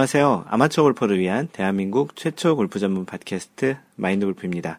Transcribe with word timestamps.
안녕하세요. 0.00 0.46
아마추어 0.48 0.84
골퍼를 0.84 1.18
위한 1.18 1.46
대한민국 1.52 2.16
최초 2.16 2.56
골프 2.56 2.78
전문 2.78 3.04
팟캐스트 3.04 3.76
마인드 3.96 4.24
골프입니다. 4.24 4.78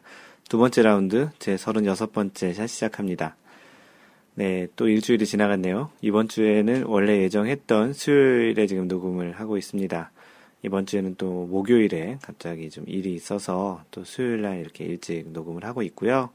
두 0.50 0.58
번째 0.58 0.82
라운드 0.82 1.30
제 1.38 1.54
36번째 1.58 2.56
샷 2.56 2.66
시작합니다. 2.66 3.36
네, 4.34 4.68
또 4.76 4.88
일주일이 4.88 5.28
지나갔네요. 5.28 5.92
이번 6.02 6.28
주에는 6.28 6.86
원래 6.86 7.22
예정했던 7.22 7.94
수요일에 7.94 8.66
지금 8.66 8.88
녹음을 8.88 9.34
하고 9.34 9.60
있습니다. 9.60 10.10
이번 10.64 10.88
주에는 10.88 11.14
또 11.20 11.46
목요일에 11.46 12.18
갑자기 12.24 12.72
좀 12.72 12.86
일이 12.88 13.14
있어서 13.14 13.84
또 13.92 14.04
수요일 14.04 14.42
날 14.42 14.60
이렇게 14.60 14.86
일찍 14.86 15.30
녹음을 15.30 15.66
하고 15.66 15.84
있고요. 15.84 16.32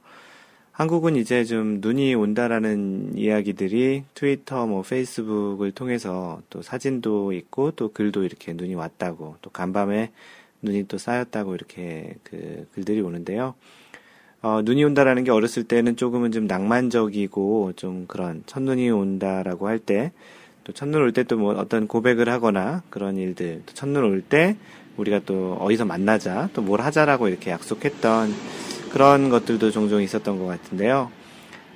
한국은 0.76 1.16
이제 1.16 1.42
좀 1.44 1.78
눈이 1.80 2.14
온다라는 2.14 3.16
이야기들이 3.16 4.04
트위터, 4.12 4.66
뭐 4.66 4.82
페이스북을 4.82 5.72
통해서 5.72 6.42
또 6.50 6.60
사진도 6.60 7.32
있고 7.32 7.70
또 7.70 7.92
글도 7.92 8.24
이렇게 8.24 8.52
눈이 8.52 8.74
왔다고 8.74 9.36
또 9.40 9.48
간밤에 9.48 10.10
눈이 10.60 10.86
또 10.86 10.98
쌓였다고 10.98 11.54
이렇게 11.54 12.16
그 12.22 12.68
글들이 12.74 13.00
오는데요. 13.00 13.54
어, 14.42 14.60
눈이 14.62 14.84
온다라는 14.84 15.24
게 15.24 15.30
어렸을 15.30 15.64
때는 15.64 15.96
조금은 15.96 16.30
좀 16.30 16.46
낭만적이고 16.46 17.72
좀 17.76 18.04
그런 18.06 18.42
첫눈이 18.44 18.90
온다라고 18.90 19.68
할 19.68 19.78
때 19.78 20.12
또 20.64 20.72
첫눈 20.74 21.00
올 21.00 21.12
때 21.12 21.22
또 21.24 21.36
뭐 21.38 21.54
어떤 21.54 21.86
고백을 21.88 22.28
하거나 22.28 22.82
그런 22.90 23.16
일들 23.16 23.62
또 23.64 23.72
첫눈 23.72 24.04
올 24.04 24.20
때 24.20 24.56
우리가 24.98 25.20
또 25.24 25.54
어디서 25.54 25.86
만나자 25.86 26.50
또 26.52 26.60
뭘 26.60 26.82
하자라고 26.82 27.28
이렇게 27.28 27.50
약속했던 27.50 28.28
그런 28.92 29.28
것들도 29.28 29.70
종종 29.70 30.02
있었던 30.02 30.38
것 30.38 30.46
같은데요. 30.46 31.10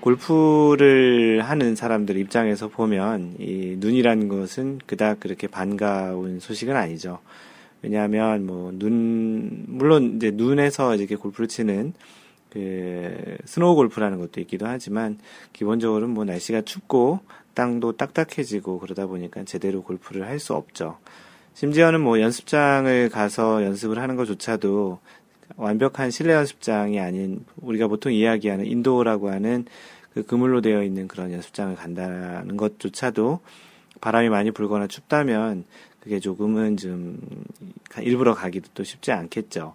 골프를 0.01 1.43
하는 1.43 1.77
사람들 1.77 2.17
입장에서 2.17 2.69
보면 2.69 3.37
이 3.39 3.77
눈이라는 3.79 4.29
것은 4.29 4.81
그닥 4.87 5.21
그렇게 5.21 5.47
반가운 5.47 6.41
소식은 6.41 6.75
아니죠. 6.75 7.19
왜냐하면 7.83 8.47
뭐 8.47 8.73
눈 8.73 9.65
물론 9.69 10.17
이제 10.17 10.31
눈에서 10.33 10.95
이렇게 10.97 11.17
골프를 11.17 11.49
치는 11.49 11.93
그 12.51 13.37
snow 13.45 13.75
골프라는 13.77 14.19
것도 14.19 14.41
있기도 14.41 14.67
하지만 14.67 15.19
기본적으로는 15.53 16.15
뭐 16.15 16.25
날씨가 16.25 16.63
춥고 16.63 17.21
땅도 17.55 17.97
딱딱해지고 17.97 18.79
그러다 18.81 19.07
보니까 19.07 19.45
제대로 19.45 19.83
골프를 19.83 20.27
할 20.27 20.39
수 20.41 20.55
없죠. 20.55 20.99
심지어는 21.55 22.01
뭐 22.01 22.21
연습장을 22.21 23.09
가서 23.11 23.65
연습을 23.65 23.99
하는 23.99 24.17
것조차도 24.17 24.99
완벽한 25.57 26.11
실내 26.11 26.33
연습장이 26.35 27.01
아닌 27.01 27.45
우리가 27.57 27.89
보통 27.89 28.13
이야기하는 28.13 28.67
indoor라고 28.67 29.31
하는 29.31 29.65
그 30.15 30.25
그물로 30.25 30.61
되어 30.61 30.83
있는 30.83 31.09
그런 31.09 31.33
연습장을 31.33 31.75
간다는 31.77 32.57
것조차도 32.57 33.41
바람이 34.01 34.29
많이 34.29 34.51
불거나 34.51 34.87
춥다면 34.87 35.65
그게 36.01 36.19
조금은 36.19 36.77
좀 36.77 37.19
일부러 38.01 38.35
가기도 38.35 38.69
또 38.75 38.83
쉽지 38.83 39.13
않겠죠. 39.13 39.75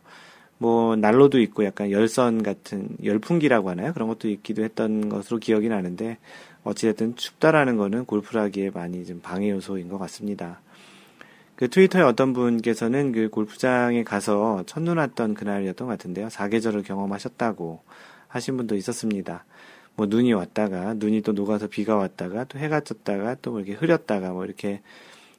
뭐 0.58 0.96
난로도 0.96 1.40
있고 1.42 1.66
약간 1.66 1.92
열선 1.92 2.42
같은 2.42 2.90
열풍기라고 3.04 3.70
하나요? 3.70 3.94
그런 3.94 4.08
것도 4.08 4.30
있기도 4.30 4.64
했던 4.64 5.10
것으로 5.10 5.40
기억이 5.40 5.70
나는데 5.70 6.18
어찌됐든 6.64 7.16
춥다라는 7.16 7.78
거는 7.78 8.06
골프라기에 8.06 8.72
많이 8.72 9.06
좀 9.06 9.20
방해 9.22 9.52
요소인 9.52 9.90
것 9.90 9.98
같습니다. 10.00 10.62
그 11.56 11.70
트위터에 11.70 12.02
어떤 12.02 12.34
분께서는 12.34 13.12
그 13.14 13.30
골프장에 13.30 14.04
가서 14.04 14.64
첫눈 14.66 14.98
왔던 14.98 15.36
그날이었던 15.36 15.88
것 15.88 15.94
같은데요. 15.94 16.30
사계절을 16.30 16.84
경험하셨다고 16.84 17.82
하신 18.28 18.58
분도 18.58 18.76
있었습니다. 18.76 19.46
뭐 19.96 20.08
눈이 20.08 20.34
왔다가 20.34 20.94
눈이 20.96 21.22
또 21.22 21.32
녹아서 21.32 21.68
비가 21.68 21.96
왔다가 21.96 22.44
또 22.46 22.60
해가 22.60 22.82
졌다가 22.82 23.36
또 23.42 23.52
뭐 23.52 23.62
이렇게 23.62 23.74
흐렸다가 23.74 24.32
뭐 24.32 24.44
이렇게 24.44 24.82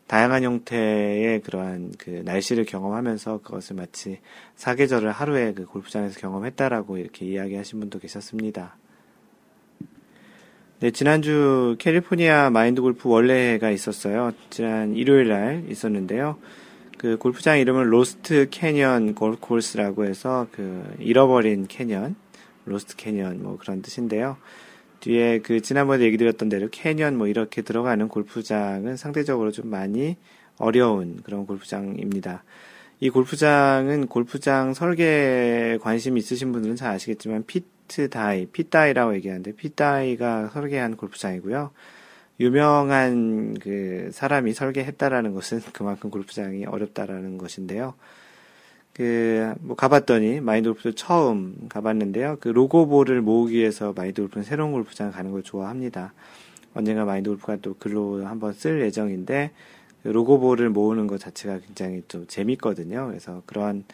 다양한 0.06 0.44
형태의 0.44 1.40
그러한 1.42 1.92
그 1.98 2.22
날씨를 2.24 2.64
경험하면서 2.64 3.40
그것을 3.42 3.76
마치 3.76 4.20
사계절을 4.54 5.10
하루에 5.10 5.52
그 5.52 5.66
골프장에서 5.66 6.20
경험했다라고 6.20 6.96
이렇게 6.96 7.26
이야기하신 7.26 7.80
분도 7.80 7.98
계셨습니다. 7.98 8.76
네, 10.78 10.90
지난주 10.90 11.74
캘리포니아 11.78 12.50
마인드 12.50 12.82
골프 12.82 13.08
월례가 13.08 13.70
있었어요. 13.70 14.32
지난 14.50 14.94
일요일 14.94 15.28
날 15.28 15.64
있었는데요. 15.70 16.36
그 16.98 17.16
골프장 17.16 17.58
이름은 17.58 17.84
Lost 17.84 18.48
Canyon 18.50 19.14
골프 19.14 19.38
코스라고 19.40 20.04
해서 20.04 20.48
그 20.52 20.84
잃어버린 20.98 21.66
canyon, 21.66 22.14
Lost 22.66 22.96
Canyon 22.96 23.42
뭐 23.42 23.56
그런 23.56 23.80
뜻인데요. 23.80 24.36
뒤에 25.00 25.38
그 25.38 25.62
지난번에 25.62 26.04
얘기 26.04 26.18
드렸던 26.18 26.50
대로 26.50 26.68
canyon 26.70 27.16
뭐 27.16 27.26
이렇게 27.26 27.62
들어가는 27.62 28.06
골프장은 28.08 28.98
상대적으로 28.98 29.52
좀 29.52 29.70
많이 29.70 30.18
어려운 30.58 31.20
그런 31.22 31.46
골프장입니다. 31.46 32.44
이 33.00 33.08
골프장은 33.08 34.08
골프장 34.08 34.74
설계 34.74 35.78
관심 35.80 36.18
있으신 36.18 36.52
분들은 36.52 36.76
잘 36.76 36.92
아시겠지만 36.92 37.44
피트 37.86 38.10
다이, 38.10 38.46
피다이라고 38.46 39.14
얘기하는데 39.14 39.52
피다이가 39.52 40.48
설계한 40.48 40.96
골프장이고요. 40.96 41.70
유명한 42.40 43.54
그 43.54 44.10
사람이 44.12 44.52
설계했다라는 44.52 45.32
것은 45.32 45.60
그만큼 45.72 46.10
골프장이 46.10 46.66
어렵다라는 46.66 47.38
것인데요. 47.38 47.94
그, 48.92 49.54
뭐, 49.60 49.76
가봤더니, 49.76 50.40
마인드 50.40 50.70
골프도 50.70 50.94
처음 50.94 51.68
가봤는데요. 51.68 52.38
그 52.40 52.48
로고볼을 52.48 53.20
모으기 53.20 53.56
위해서 53.58 53.92
마인드 53.94 54.22
골프는 54.22 54.42
새로운 54.44 54.72
골프장 54.72 55.12
가는 55.12 55.32
걸 55.32 55.42
좋아합니다. 55.42 56.14
언젠가 56.72 57.04
마인드 57.04 57.28
골프가 57.28 57.56
또 57.56 57.74
글로 57.74 58.24
한번 58.24 58.54
쓸 58.54 58.80
예정인데, 58.80 59.50
그 60.02 60.08
로고볼을 60.08 60.70
모으는 60.70 61.08
것 61.08 61.20
자체가 61.20 61.58
굉장히 61.66 62.04
좀 62.08 62.26
재밌거든요. 62.26 63.08
그래서 63.08 63.42
그러한 63.44 63.84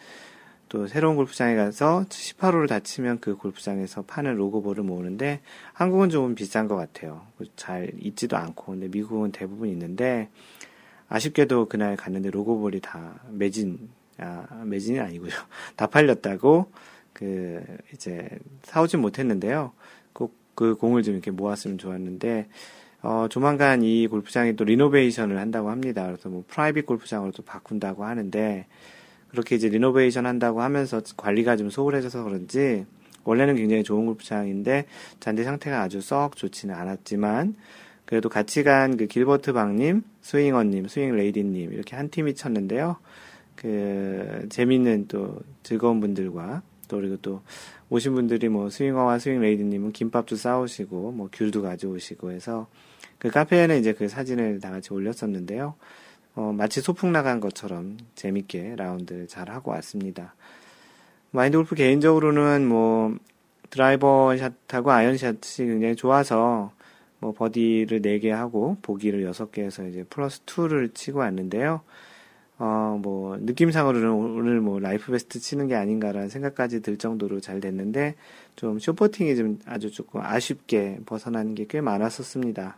또 0.73 0.87
새로운 0.87 1.15
골프장에 1.15 1.55
가서 1.55 2.03
18호를 2.09 2.67
다치면 2.67 3.19
그 3.19 3.35
골프장에서 3.35 4.01
파는 4.01 4.35
로고볼을 4.35 4.83
모으는데 4.83 5.41
한국은 5.73 6.09
좀 6.09 6.33
비싼 6.33 6.67
것 6.67 6.75
같아요. 6.75 7.21
잘 7.55 7.91
있지도 7.99 8.37
않고 8.37 8.71
근데 8.71 8.87
미국은 8.87 9.31
대부분 9.31 9.69
있는데 9.69 10.29
아쉽게도 11.09 11.67
그날 11.69 11.95
갔는데 11.95 12.31
로고볼이 12.31 12.79
다 12.81 13.19
매진 13.29 13.91
아 14.17 14.47
매진이 14.65 14.99
아니고요 14.99 15.31
다 15.77 15.85
팔렸다고 15.85 16.71
그 17.13 17.63
이제 17.93 18.27
사오진 18.63 18.99
못했는데요. 18.99 19.71
꼭 20.11 20.43
그 20.55 20.75
공을 20.75 21.03
좀 21.03 21.15
이렇게 21.15 21.31
모았으면 21.31 21.77
좋았는데 21.77 22.47
어, 23.01 23.27
조만간 23.29 23.83
이 23.83 24.07
골프장이 24.07 24.55
또 24.55 24.63
renovation을 24.63 25.37
한다고 25.37 25.69
합니다. 25.69 26.05
그래서 26.05 26.29
뭐 26.29 26.43
private 26.47 26.85
골프장으로 26.85 27.31
또 27.31 27.43
바꾼다고 27.43 28.05
하는데 28.05 28.65
그렇게 29.33 29.55
이제 29.55 29.67
renovation 29.67 30.27
한다고 30.27 30.61
하면서 30.61 31.01
관리가 31.17 31.57
좀 31.57 31.71
소홀해져서 31.71 32.23
그런지 32.23 32.85
원래는 33.23 33.55
굉장히 33.55 33.83
좋은 33.83 34.05
골프장인데 34.05 34.85
잔디 35.19 35.43
상태가 35.43 35.81
아주 35.81 36.01
썩 36.01 36.35
좋지는 36.37 36.75
않았지만 36.75 37.55
그래도 38.05 38.29
같이 38.29 38.63
간 38.63 38.95
그 38.95 39.07
길버트 39.07 39.53
박님, 39.53 40.03
스윙어님, 40.21 40.87
스윙 40.87 41.15
레이디님 41.15 41.73
이렇게 41.73 41.95
한 41.95 42.09
팀이 42.09 42.35
쳤는데요. 42.35 42.97
그 43.55 44.45
재밌는 44.49 45.07
또 45.07 45.39
즐거운 45.63 45.99
분들과 45.99 46.61
또 46.87 46.97
그리고 46.97 47.17
또 47.17 47.41
오신 47.89 48.13
분들이 48.13 48.49
뭐 48.49 48.69
스윙어와 48.69 49.17
스윙 49.17 49.41
레이디님은 49.41 49.93
김밥도 49.93 50.35
싸오시고 50.35 51.11
뭐 51.11 51.29
귤도 51.33 51.63
가져오시고 51.63 52.31
해서 52.31 52.67
그 53.17 53.29
카페에는 53.29 53.79
이제 53.79 53.93
그 53.93 54.07
사진을 54.07 54.59
다 54.59 54.69
같이 54.69 54.93
올렸었는데요. 54.93 55.73
어, 56.35 56.53
마치 56.55 56.81
소풍 56.81 57.11
나간 57.11 57.39
것처럼 57.39 57.97
재밌게 58.15 58.75
라운드 58.75 59.27
잘 59.27 59.49
하고 59.49 59.71
왔습니다. 59.71 60.35
마인드 61.31 61.57
골프 61.57 61.75
개인적으로는 61.75 62.67
뭐 62.67 63.15
드라이버 63.69 64.35
샷하고 64.37 64.91
아이언 64.91 65.17
샷이 65.17 65.67
굉장히 65.67 65.95
좋아서 65.95 66.71
뭐 67.19 67.33
버디를 67.33 68.01
4개 68.01 68.29
하고 68.29 68.77
보기를 68.81 69.29
6개 69.31 69.59
해서 69.59 69.87
이제 69.87 70.03
플러스 70.09 70.43
2를 70.45 70.93
치고 70.93 71.19
왔는데요. 71.19 71.81
어, 72.59 72.99
뭐, 73.01 73.35
느낌상으로는 73.37 74.09
오늘 74.09 74.61
뭐 74.61 74.79
life 74.79 75.11
best 75.11 75.39
치는 75.39 75.67
게 75.67 75.75
아닌가라는 75.75 76.29
생각까지 76.29 76.81
들 76.81 76.97
정도로 76.97 77.39
잘 77.39 77.59
됐는데, 77.59 78.15
좀 78.55 78.77
쇼퍼팅이 78.79 79.35
좀 79.35 79.59
아주 79.65 79.91
조금 79.91 80.21
아쉽게 80.21 80.99
벗어난 81.05 81.55
게꽤 81.55 81.81
많았었습니다. 81.81 82.77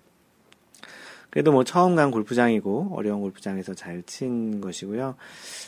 그래도 1.30 1.52
뭐 1.52 1.64
처음 1.64 1.96
간 1.96 2.12
골프장이고 2.12 2.92
어려운 2.94 3.22
골프장에서 3.22 3.74
잘 3.74 4.04
친 4.04 4.62
것이고요. 4.62 5.16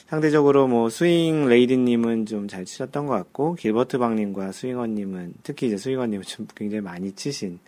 상대적으로 0.08 0.68
뭐 0.68 0.90
스윙 0.90 1.48
레이디님은 1.48 2.26
좀 2.26 2.48
잘 2.48 2.66
치셨던 2.66 3.08
것 3.08 3.14
같고 3.14 3.56
길버트 3.56 3.98
박님과 3.98 4.52
스윙어님은 4.54 5.34
특히 5.44 5.68
이제 5.68 5.78
스윙어님은 5.78 6.24
좀 6.24 6.48
굉장히 6.56 6.82
많이 6.82 7.12
치신 7.14 7.60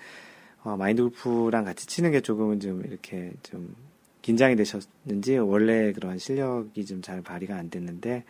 어, 0.63 0.75
마인드 0.77 1.01
골프랑 1.01 1.63
같이 1.65 1.87
치는 1.87 2.11
게 2.11 2.21
조금은 2.21 2.59
좀 2.59 2.83
이렇게 2.85 3.31
좀 3.43 3.75
긴장이 4.21 4.55
되셨는지 4.55 5.37
원래 5.37 5.91
그런 5.93 6.17
실력이 6.17 6.85
좀 6.85 7.01
잘 7.01 7.21
발휘가 7.21 7.55
안 7.55 7.69
됐는데 7.69 8.23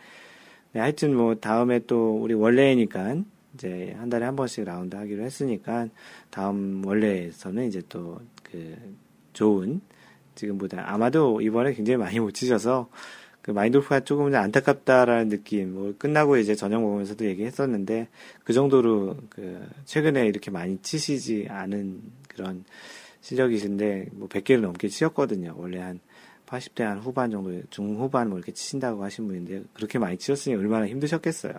네, 0.72 0.80
하여튼 0.80 1.14
뭐 1.16 1.34
다음에 1.34 1.80
또 1.86 2.16
우리 2.16 2.32
원래니까 2.34 3.16
이제 3.54 3.94
한 3.98 4.08
달에 4.08 4.24
한 4.24 4.36
번씩 4.36 4.64
라운드 4.64 4.94
하기로 4.96 5.22
했으니까 5.24 5.88
다음 6.30 6.82
원래에서는 6.86 7.66
이제 7.66 7.82
또그 7.88 8.76
좋은 9.32 9.80
지금보다 10.34 10.92
아마도 10.92 11.40
이번에 11.40 11.74
굉장히 11.74 11.96
많이 11.98 12.20
못 12.20 12.32
치셔서 12.32 12.88
그 13.42 13.50
마인돌프가 13.52 14.00
조금 14.00 14.34
안타깝다라는 14.34 15.28
느낌, 15.30 15.74
뭐 15.74 15.94
끝나고 15.98 16.36
이제 16.36 16.54
저녁 16.54 16.82
먹으면서도 16.82 17.24
얘기했었는데 17.26 18.08
그 18.44 18.52
정도로 18.52 19.16
그 19.30 19.66
최근에 19.86 20.26
이렇게 20.26 20.50
많이 20.50 20.78
치시지 20.82 21.46
않은 21.48 22.02
그런 22.28 22.64
실력이신데 23.22 24.08
뭐 24.12 24.28
100개를 24.28 24.60
넘게 24.60 24.88
치셨거든요. 24.88 25.54
원래 25.56 25.80
한 25.80 26.00
80대 26.46 26.82
한 26.82 26.98
후반 26.98 27.30
정도, 27.30 27.62
중후반 27.70 28.28
뭐 28.28 28.38
이렇게 28.38 28.52
치신다고 28.52 29.02
하신 29.04 29.26
분인데 29.26 29.62
그렇게 29.72 29.98
많이 29.98 30.18
치셨으니 30.18 30.56
얼마나 30.56 30.86
힘드셨겠어요. 30.86 31.54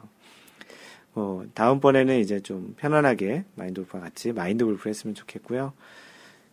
뭐 1.14 1.46
다음번에는 1.54 2.20
이제 2.20 2.40
좀 2.40 2.74
편안하게 2.78 3.46
마인드 3.56 3.82
골프와 3.82 4.04
같이 4.04 4.32
마인드 4.32 4.66
골프 4.66 4.88
했으면 4.88 5.14
좋겠고요. 5.16 5.74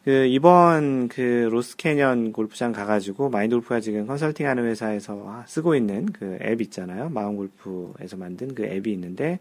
그 0.04 0.26
이번 0.26 1.08
그 1.08 1.48
로스 1.50 1.76
캐년 1.76 2.32
골프장 2.32 2.72
가가지고 2.72 3.28
마인드 3.30 3.56
골프가 3.56 3.80
지금 3.80 4.06
컨설팅하는 4.06 4.64
회사에서 4.64 5.44
쓰고 5.46 5.74
있는 5.74 6.06
그 6.06 6.38
앱 6.42 6.60
있잖아요. 6.62 7.10
마음 7.10 7.36
골프에서 7.36 8.16
만든 8.16 8.54
그 8.54 8.64
앱이 8.64 8.90
있는데 8.92 9.38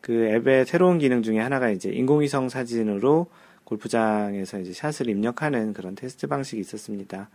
그 0.00 0.26
앱의 0.26 0.66
새로운 0.66 0.98
기능 0.98 1.22
중에 1.22 1.38
하나가 1.40 1.70
이제 1.70 1.90
인공위성 1.90 2.48
사진으로 2.48 3.26
골프장에서 3.64 4.60
이제 4.60 4.72
샷을 4.72 5.08
입력하는 5.08 5.74
그런 5.74 5.94
테스트 5.94 6.26
방식이 6.26 6.60
있었습니다. 6.60 7.28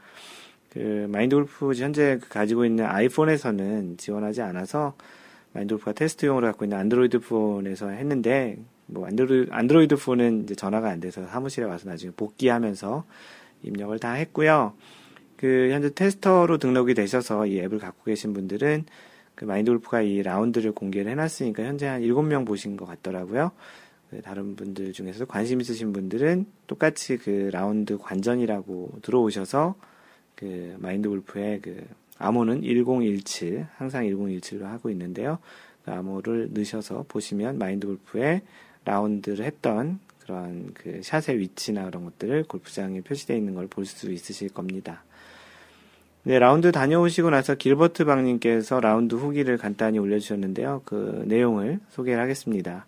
그 0.72 1.08
마인드 1.10 1.36
골프 1.36 1.74
현재 1.76 2.18
그 2.20 2.30
가지고 2.30 2.66
있는 2.66 2.86
아이폰에서는 2.86 3.98
지원하지 3.98 4.42
않아서 4.42 4.96
마인드 5.52 5.76
골프가 5.76 5.92
테스트용으로 5.94 6.48
갖고 6.48 6.66
있는 6.66 6.80
안드로이드 6.80 7.20
폰에서 7.20 7.90
했는데 7.90 8.58
뭐 8.94 9.08
안드로이드, 9.08 9.52
안드로이드 9.52 9.96
폰은 9.98 10.44
이제 10.44 10.56
전화가 10.56 10.90
안 10.90 11.00
돼서 11.00 11.26
사무실에 11.26 11.66
와서 11.66 11.90
나중에 11.90 12.12
복귀하면서 12.16 13.06
입력을 13.64 13.98
다 14.00 14.14
했고요. 14.14 14.74
그 15.36 15.70
현재 15.72 15.94
테스터로 15.94 16.58
등록이 16.58 16.94
되셔서 16.94 17.48
이 17.48 17.60
앱을 17.60 17.80
갖고 17.80 18.04
계신 18.06 18.34
분들은 18.34 18.86
그 19.36 19.46
마인드 19.46 19.72
골프가 19.72 20.02
이 20.02 20.22
라운드를 20.22 20.72
공개를 20.72 21.12
해놨으니까 21.12 21.64
현재 21.64 21.88
한 21.88 22.02
7명 22.02 22.46
보신 22.46 22.78
것 22.78 22.86
같더라고요. 22.86 23.52
그 24.10 24.22
다른 24.22 24.56
분들 24.56 24.94
중에서도 24.94 25.26
관심 25.26 25.60
있으신 25.60 25.92
분들은 25.92 26.46
똑같이 26.68 27.18
그 27.18 27.50
라운드 27.52 27.98
관전이라고 27.98 29.00
들어오셔서 29.02 29.76
그 30.36 30.76
마인드 30.78 31.10
골프의 31.10 31.62
그 31.62 31.84
암호는 32.20 32.62
1017 32.62 33.66
항상 33.76 34.06
1017로 34.06 34.64
하고 34.64 34.90
있는데요. 34.92 35.40
그 35.84 35.92
암호를 35.92 36.50
넣으셔서 36.54 37.06
보시면 37.08 37.58
마인드 37.58 37.88
골프의 37.88 38.42
라운드를 38.86 39.46
했던 39.46 40.00
그런 40.20 40.74
그 40.74 41.02
샷의 41.04 41.40
위치나 41.40 41.86
그런 41.86 42.06
것들을 42.06 42.44
골프장에 42.46 43.02
표시되어 43.02 43.36
있는 43.38 43.56
걸 43.56 43.68
볼 43.68 43.86
수 43.86 44.12
있으실 44.12 44.50
겁니다. 44.50 45.04
네, 46.24 46.40
라운드 46.40 46.72
다녀오시고 46.72 47.30
나서 47.32 47.56
길버트 47.56 48.06
방님께서 48.06 48.80
라운드 48.80 49.16
후기를 49.16 49.58
간단히 49.58 50.00
올려주셨는데요. 50.00 50.84
그 50.86 51.24
내용을 51.28 51.80
소개를 51.90 52.22
하겠습니다. 52.22 52.86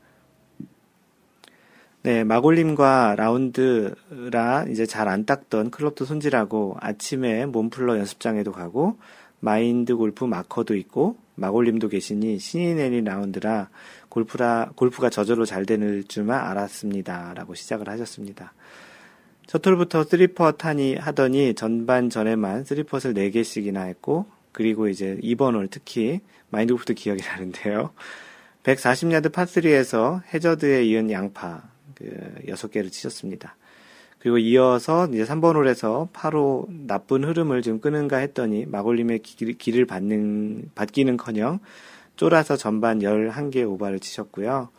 네, 2.03 2.23
마골님과 2.23 3.15
라운드라 3.17 4.65
이제 4.69 4.85
잘 4.85 5.07
안 5.09 5.25
닦던 5.25 5.71
클럽도 5.71 6.05
손질하고 6.05 6.77
아침에 6.79 7.45
몸풀러 7.47 7.97
연습장에도 7.97 8.51
가고 8.51 8.97
마인드 9.39 9.95
골프 9.95 10.23
마커도 10.23 10.75
있고 10.75 11.17
마골님도 11.35 11.89
계시니 11.89 12.39
신이 12.39 12.75
내린 12.75 13.03
라운드라 13.03 13.69
골프라 14.15 14.71
골프가 14.75 15.09
저절로 15.09 15.43
잘 15.43 15.65
되는 15.65 16.01
줄만 16.07 16.39
알았습니다 16.39 17.33
라고 17.35 17.53
시작을 17.53 17.89
하셨습니다. 17.89 18.53
첫 19.45 19.67
홀부터 19.67 20.05
three 20.05 20.53
putt 20.53 20.74
하니 20.74 20.95
하더니 20.95 21.53
전반 21.53 22.09
전에만 22.09 22.63
three 22.63 22.82
putt를 22.82 23.13
4개씩이나 23.13 23.87
했고 23.87 24.25
그리고 24.53 24.87
이제 24.87 25.19
2번 25.21 25.55
홀 25.55 25.67
특히 25.67 26.21
마인드 26.49 26.73
골프도 26.73 26.93
기억이 26.93 27.23
나는데요. 27.23 27.91
140야드 28.63 29.33
파3에서 29.33 30.21
해저드에 30.33 30.85
이은 30.85 31.11
양파 31.11 31.63
그 31.93 32.05
6개를 32.47 32.89
치셨습니다. 32.93 33.57
그리고 34.19 34.37
이어서 34.37 35.07
이제 35.07 35.25
3번 35.25 35.57
홀에서 35.57 36.07
파로 36.13 36.69
나쁜 36.69 37.25
흐름을 37.25 37.63
좀 37.63 37.81
끄는가 37.81 38.15
했더니 38.19 38.65
마골님의 38.65 39.19
기, 39.19 39.77
를 39.77 39.85
받는, 39.85 40.71
받기는 40.73 41.17
커녕 41.17 41.59
쫄아서 42.15 42.57
전반 42.57 42.99
11개 42.99 43.69
오바를 43.69 43.99
치셨고요. 43.99 44.69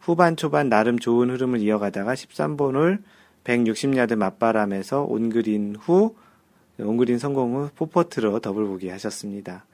후반 0.00 0.36
초반 0.36 0.68
나름 0.68 0.98
좋은 0.98 1.30
흐름을 1.30 1.60
이어가다가 1.60 2.14
13번 2.14 2.74
홀 2.74 3.02
160야드 3.44 4.16
맞바람에서 4.16 5.02
온그린 5.02 5.76
후 5.78 6.14
온그린 6.78 7.18
성공 7.18 7.54
후 7.54 7.70
four 7.76 8.02
putt로 8.02 8.40
더블 8.40 8.66
보기 8.66 8.88
하셨습니다. 8.88 9.64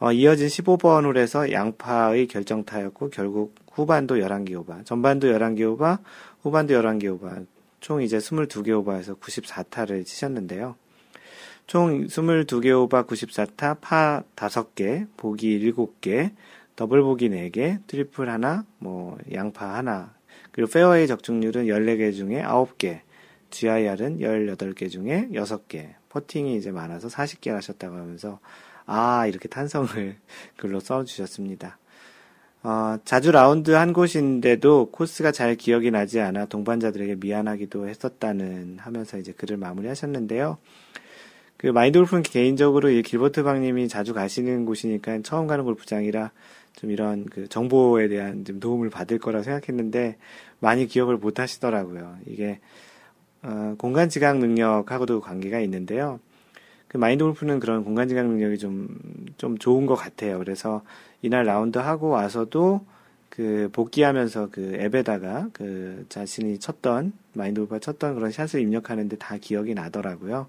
어, 0.00 0.12
이어진 0.12 0.46
15번 0.46 1.04
홀에서 1.04 1.50
양파의 1.50 2.28
결정타였고 2.28 3.10
결국 3.10 3.56
후반도 3.72 4.16
11개 4.16 4.54
오바, 4.54 4.84
전반도 4.84 5.28
11개 5.28 5.62
오바, 5.72 5.98
후반도 6.42 6.74
11개 6.74 7.12
오바, 7.14 7.40
총 7.80 8.02
이제 8.02 8.18
22개 8.18 8.70
오버에서 8.78 9.14
94타를 9.14 10.04
치셨는데요. 10.04 10.76
총 11.68 12.06
22개 12.06 12.74
오버 12.74 13.04
94타, 13.04 13.78
파 13.82 14.22
5개, 14.34 15.06
보기 15.18 15.60
7개, 15.70 16.32
더블 16.74 17.02
보기 17.02 17.28
4개, 17.28 17.86
트리플 17.86 18.30
하나, 18.30 18.64
뭐 18.78 19.18
양파 19.34 19.74
하나, 19.74 20.14
그리고 20.50 20.72
페어웨이 20.72 21.06
적중률은 21.06 21.66
14개 21.66 22.14
중에 22.14 22.42
9개, 22.42 23.00
GIR은 23.50 24.20
18개 24.20 24.90
중에 24.90 25.28
6개, 25.30 25.90
퍼팅이 26.08 26.56
이제 26.56 26.70
많아서 26.70 27.08
40개 27.08 27.50
하셨다고 27.50 27.96
하면서 27.96 28.40
아 28.86 29.26
이렇게 29.26 29.46
탄성을 29.46 30.16
글로 30.56 30.80
써 30.80 31.04
주셨습니다. 31.04 31.76
어, 32.62 32.96
자주 33.04 33.30
라운드 33.30 33.72
한 33.72 33.92
곳인데도 33.92 34.90
코스가 34.90 35.32
잘 35.32 35.54
기억이 35.54 35.90
나지 35.90 36.18
않아 36.18 36.46
동반자들에게 36.46 37.16
미안하기도 37.16 37.88
했었다는 37.88 38.78
하면서 38.80 39.18
이제 39.18 39.32
글을 39.32 39.58
마무리하셨는데요. 39.58 40.56
그 41.58 41.66
마인드 41.66 41.98
골프는 41.98 42.22
개인적으로 42.22 42.88
이 42.88 43.02
길버트 43.02 43.42
방님이 43.42 43.88
자주 43.88 44.14
가시는 44.14 44.64
곳이니까 44.64 45.22
처음 45.22 45.48
가는 45.48 45.64
골프장이라 45.64 46.30
좀 46.74 46.90
이런 46.92 47.26
그 47.26 47.48
정보에 47.48 48.06
대한 48.06 48.44
좀 48.44 48.60
도움을 48.60 48.90
받을 48.90 49.18
거라 49.18 49.42
생각했는데 49.42 50.16
많이 50.60 50.86
기억을 50.86 51.16
못 51.16 51.40
하시더라고요. 51.40 52.16
이게 52.26 52.60
어, 53.42 53.74
공간 53.76 54.08
지각 54.08 54.38
능력하고도 54.38 55.20
관계가 55.20 55.58
있는데요. 55.60 56.20
그 56.86 56.96
마인드 56.96 57.24
골프는 57.24 57.58
그런 57.58 57.82
공간 57.82 58.06
지각 58.06 58.26
능력이 58.26 58.58
좀, 58.58 58.96
좀 59.36 59.58
좋은 59.58 59.86
것 59.86 59.96
같아요. 59.96 60.38
그래서 60.38 60.82
이날 61.22 61.44
라운드 61.44 61.78
하고 61.78 62.08
와서도 62.08 62.86
그 63.30 63.68
복귀하면서 63.72 64.50
그 64.52 64.74
앱에다가 64.80 65.48
그 65.52 66.06
자신이 66.08 66.60
쳤던 66.60 67.12
마인드 67.32 67.60
골프가 67.60 67.80
쳤던 67.80 68.14
그런 68.14 68.30
샷을 68.30 68.60
입력하는데 68.60 69.16
다 69.16 69.36
기억이 69.38 69.74
나더라고요. 69.74 70.46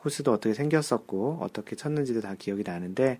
코스도 0.00 0.32
어떻게 0.32 0.54
생겼었고 0.54 1.38
어떻게 1.42 1.76
쳤는지도 1.76 2.22
다 2.22 2.34
기억이 2.38 2.62
나는데 2.66 3.18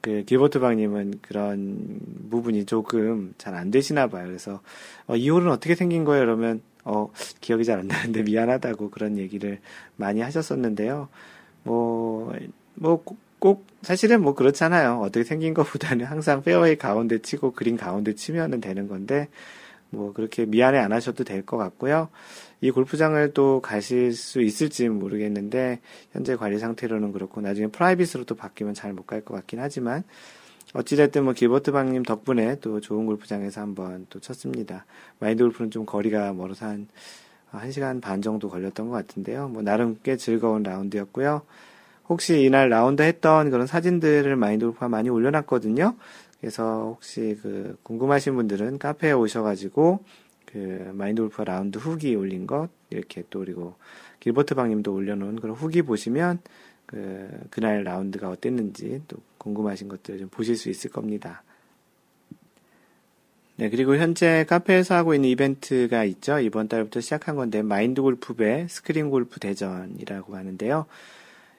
그 0.00 0.24
길버트 0.24 0.60
방님은 0.60 1.20
그런 1.22 2.00
부분이 2.30 2.66
조금 2.66 3.34
잘 3.38 3.54
안 3.54 3.70
되시나 3.70 4.08
봐요. 4.08 4.26
그래서 4.26 4.60
어, 5.06 5.16
이 5.16 5.28
홀은 5.30 5.50
어떻게 5.50 5.74
생긴 5.74 6.04
거예요? 6.04 6.24
그러면 6.24 6.60
어 6.84 7.10
기억이 7.40 7.64
잘 7.64 7.78
안 7.80 7.88
나는데 7.88 8.22
미안하다고 8.22 8.90
그런 8.90 9.16
얘기를 9.18 9.60
많이 9.96 10.20
하셨었는데요. 10.20 11.08
뭐, 11.64 12.32
뭐, 12.74 13.02
꼭, 13.38 13.66
사실은 13.82 14.22
뭐 14.22 14.34
그렇잖아요. 14.34 15.00
어떻게 15.02 15.24
생긴 15.24 15.54
것보다는 15.54 16.06
항상 16.06 16.42
페어웨이 16.42 16.76
가운데 16.76 17.18
치고 17.18 17.52
그린 17.52 17.76
가운데 17.76 18.14
치면은 18.14 18.60
되는 18.60 18.88
건데, 18.88 19.28
뭐 19.90 20.12
그렇게 20.12 20.44
미안해 20.46 20.78
안 20.78 20.92
하셔도 20.92 21.24
될 21.24 21.42
것 21.46 21.56
같고요. 21.56 22.08
이 22.60 22.70
골프장을 22.70 23.32
또 23.34 23.60
가실 23.62 24.12
수 24.12 24.42
있을지 24.42 24.88
모르겠는데, 24.88 25.80
현재 26.12 26.36
관리 26.36 26.58
상태로는 26.58 27.12
그렇고, 27.12 27.40
나중에 27.40 27.68
private으로 27.68 28.24
또 28.24 28.34
바뀌면 28.34 28.74
잘 28.74 28.92
못 28.92 29.06
갈 29.06 29.22
것 29.24 29.34
같긴 29.34 29.60
하지만, 29.60 30.04
어찌됐든 30.74 31.24
뭐 31.24 31.32
길버트 31.32 31.72
방님 31.72 32.02
덕분에 32.02 32.60
또 32.60 32.80
좋은 32.80 33.06
골프장에서 33.06 33.60
한번 33.62 34.06
또 34.10 34.20
쳤습니다. 34.20 34.84
마인드 35.18 35.42
골프는 35.44 35.70
좀 35.70 35.86
거리가 35.86 36.32
멀어서 36.34 36.66
한 36.66 36.88
1시간 37.52 38.00
반 38.02 38.20
정도 38.20 38.48
걸렸던 38.50 38.88
것 38.88 38.94
같은데요. 38.96 39.48
뭐 39.48 39.62
나름 39.62 39.98
꽤 40.02 40.16
즐거운 40.16 40.62
라운드였고요. 40.62 41.42
혹시 42.08 42.42
이날 42.42 42.68
라운드 42.68 43.02
했던 43.02 43.50
그런 43.50 43.66
사진들을 43.66 44.34
마인드골프가 44.36 44.88
많이 44.88 45.08
올려놨거든요. 45.08 45.94
그래서 46.40 46.92
혹시 46.94 47.38
그 47.42 47.76
궁금하신 47.82 48.34
분들은 48.34 48.78
카페에 48.78 49.12
오셔가지고 49.12 50.04
그 50.46 50.90
마인드골프 50.94 51.42
라운드 51.42 51.78
후기 51.78 52.14
올린 52.14 52.46
것 52.46 52.68
이렇게 52.90 53.22
또 53.30 53.40
그리고 53.40 53.74
길버트 54.20 54.54
방님도 54.54 54.92
올려놓은 54.92 55.36
그런 55.36 55.54
후기 55.54 55.82
보시면 55.82 56.40
그 56.86 57.28
그날 57.50 57.84
라운드가 57.84 58.30
어땠는지 58.30 59.02
또 59.08 59.18
궁금하신 59.36 59.88
것들 59.88 60.18
좀 60.18 60.28
보실 60.28 60.56
수 60.56 60.70
있을 60.70 60.90
겁니다. 60.90 61.42
네, 63.56 63.70
그리고 63.70 63.96
현재 63.96 64.46
카페에서 64.48 64.94
하고 64.94 65.14
있는 65.14 65.28
이벤트가 65.30 66.04
있죠. 66.04 66.38
이번 66.38 66.68
달부터 66.68 67.00
시작한 67.00 67.34
건데, 67.34 67.60
마인드 67.60 68.00
골프배 68.00 68.68
스크린 68.68 69.10
골프 69.10 69.40
대전이라고 69.40 70.36
하는데요. 70.36 70.86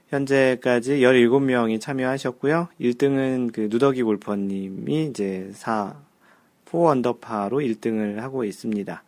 현재까지 0.09 0.99
17명이 0.99 1.79
참여하셨고요. 1.79 2.69
1등은 2.79 3.53
그 3.53 3.67
누더기 3.69 4.03
골퍼님이 4.03 5.05
이제 5.05 5.49
4, 5.53 5.95
4 6.65 6.77
언더파로 6.77 7.59
1등을 7.59 8.17
하고 8.17 8.43
있습니다. 8.43 9.03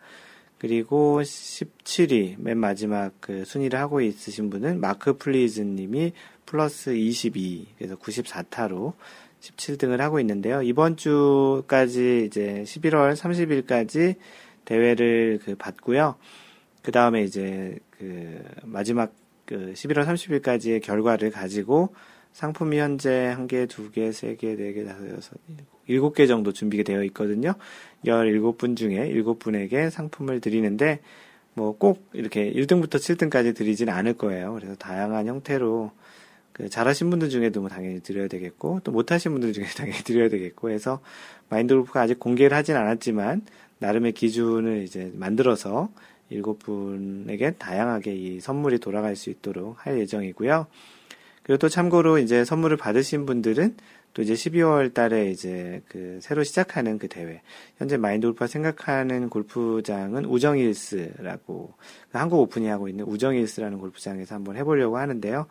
그리고 0.59 1.21
17위, 1.21 2.35
맨 2.37 2.59
마지막 2.59 3.13
그 3.19 3.45
순위를 3.45 3.79
하고 3.79 3.99
있으신 3.99 4.51
분은 4.51 4.79
마크 4.79 5.17
플리즈 5.17 5.61
님이 5.61 6.13
플러스 6.45 6.95
22, 6.95 7.67
그래서 7.77 7.95
94타로 7.95 8.93
17등을 9.41 9.97
하고 9.97 10.19
있는데요. 10.19 10.61
이번 10.61 10.97
주까지 10.97 12.25
이제 12.27 12.63
11월 12.67 13.15
30일까지 13.15 14.17
대회를 14.65 15.39
그 15.43 15.55
받고요. 15.55 16.15
그 16.83 16.91
다음에 16.91 17.23
이제 17.23 17.79
그 17.97 18.43
마지막 18.63 19.13
그 19.51 19.73
11월 19.73 20.05
30일까지의 20.05 20.81
결과를 20.81 21.29
가지고 21.29 21.93
상품이 22.31 22.79
현재 22.79 23.25
한 23.25 23.47
개, 23.47 23.65
두 23.65 23.91
개, 23.91 24.13
세 24.13 24.37
개, 24.37 24.55
네 24.55 24.71
개, 24.71 24.85
다섯, 24.85 25.09
여섯, 25.09 25.37
일곱 25.87 26.15
개 26.15 26.25
정도 26.25 26.53
준비가 26.53 26.83
되어 26.83 27.03
있거든요. 27.05 27.55
17분 28.05 28.77
중에 28.77 29.09
7분에게 29.09 29.89
상품을 29.89 30.39
드리는데 30.39 31.01
뭐 31.53 31.73
꼭 31.73 32.07
이렇게 32.13 32.49
1등부터 32.49 32.91
7등까지 32.95 33.53
드리진 33.53 33.89
않을 33.89 34.13
거예요. 34.13 34.53
그래서 34.53 34.75
다양한 34.75 35.27
형태로 35.27 35.91
그 36.53 36.69
잘하신 36.69 37.09
분들 37.09 37.27
중에도 37.27 37.59
뭐 37.59 37.69
당연히 37.69 37.99
드려야 37.99 38.29
되겠고 38.29 38.79
또 38.85 38.93
못하신 38.93 39.33
분들 39.33 39.51
중에 39.51 39.65
당연히 39.75 39.97
드려야 39.97 40.29
되겠고 40.29 40.69
해서 40.69 41.01
마인드 41.49 41.73
골프가 41.73 41.99
아직 41.99 42.21
공개를 42.21 42.55
하진 42.55 42.77
않았지만 42.77 43.41
나름의 43.79 44.13
기준을 44.13 44.83
이제 44.83 45.11
만들어서 45.13 45.89
일곱 46.31 46.59
분에게 46.59 47.51
다양하게 47.51 48.15
이 48.15 48.39
선물이 48.39 48.79
돌아갈 48.79 49.15
수 49.15 49.29
있도록 49.29 49.85
할 49.85 49.99
예정이고요. 49.99 50.67
그리고 51.43 51.57
또 51.57 51.69
참고로 51.69 52.17
이제 52.19 52.45
선물을 52.45 52.77
받으신 52.77 53.25
분들은 53.25 53.75
또 54.13 54.21
이제 54.21 54.33
12월 54.33 54.93
달에 54.93 55.29
이제 55.31 55.81
그 55.87 56.19
새로 56.21 56.43
시작하는 56.43 56.97
그 56.97 57.07
대회. 57.07 57.41
현재 57.77 57.97
마인드 57.97 58.27
골프가 58.27 58.47
생각하는 58.47 59.29
골프장은 59.29 60.25
우정일스라고 60.25 61.73
그 62.11 62.17
한국 62.17 62.39
오픈이 62.41 62.67
하고 62.67 62.89
있는 62.89 63.05
우정일스라는 63.05 63.77
골프장에서 63.79 64.35
한번 64.35 64.57
해보려고 64.57 64.97
하는데요. 64.97 65.47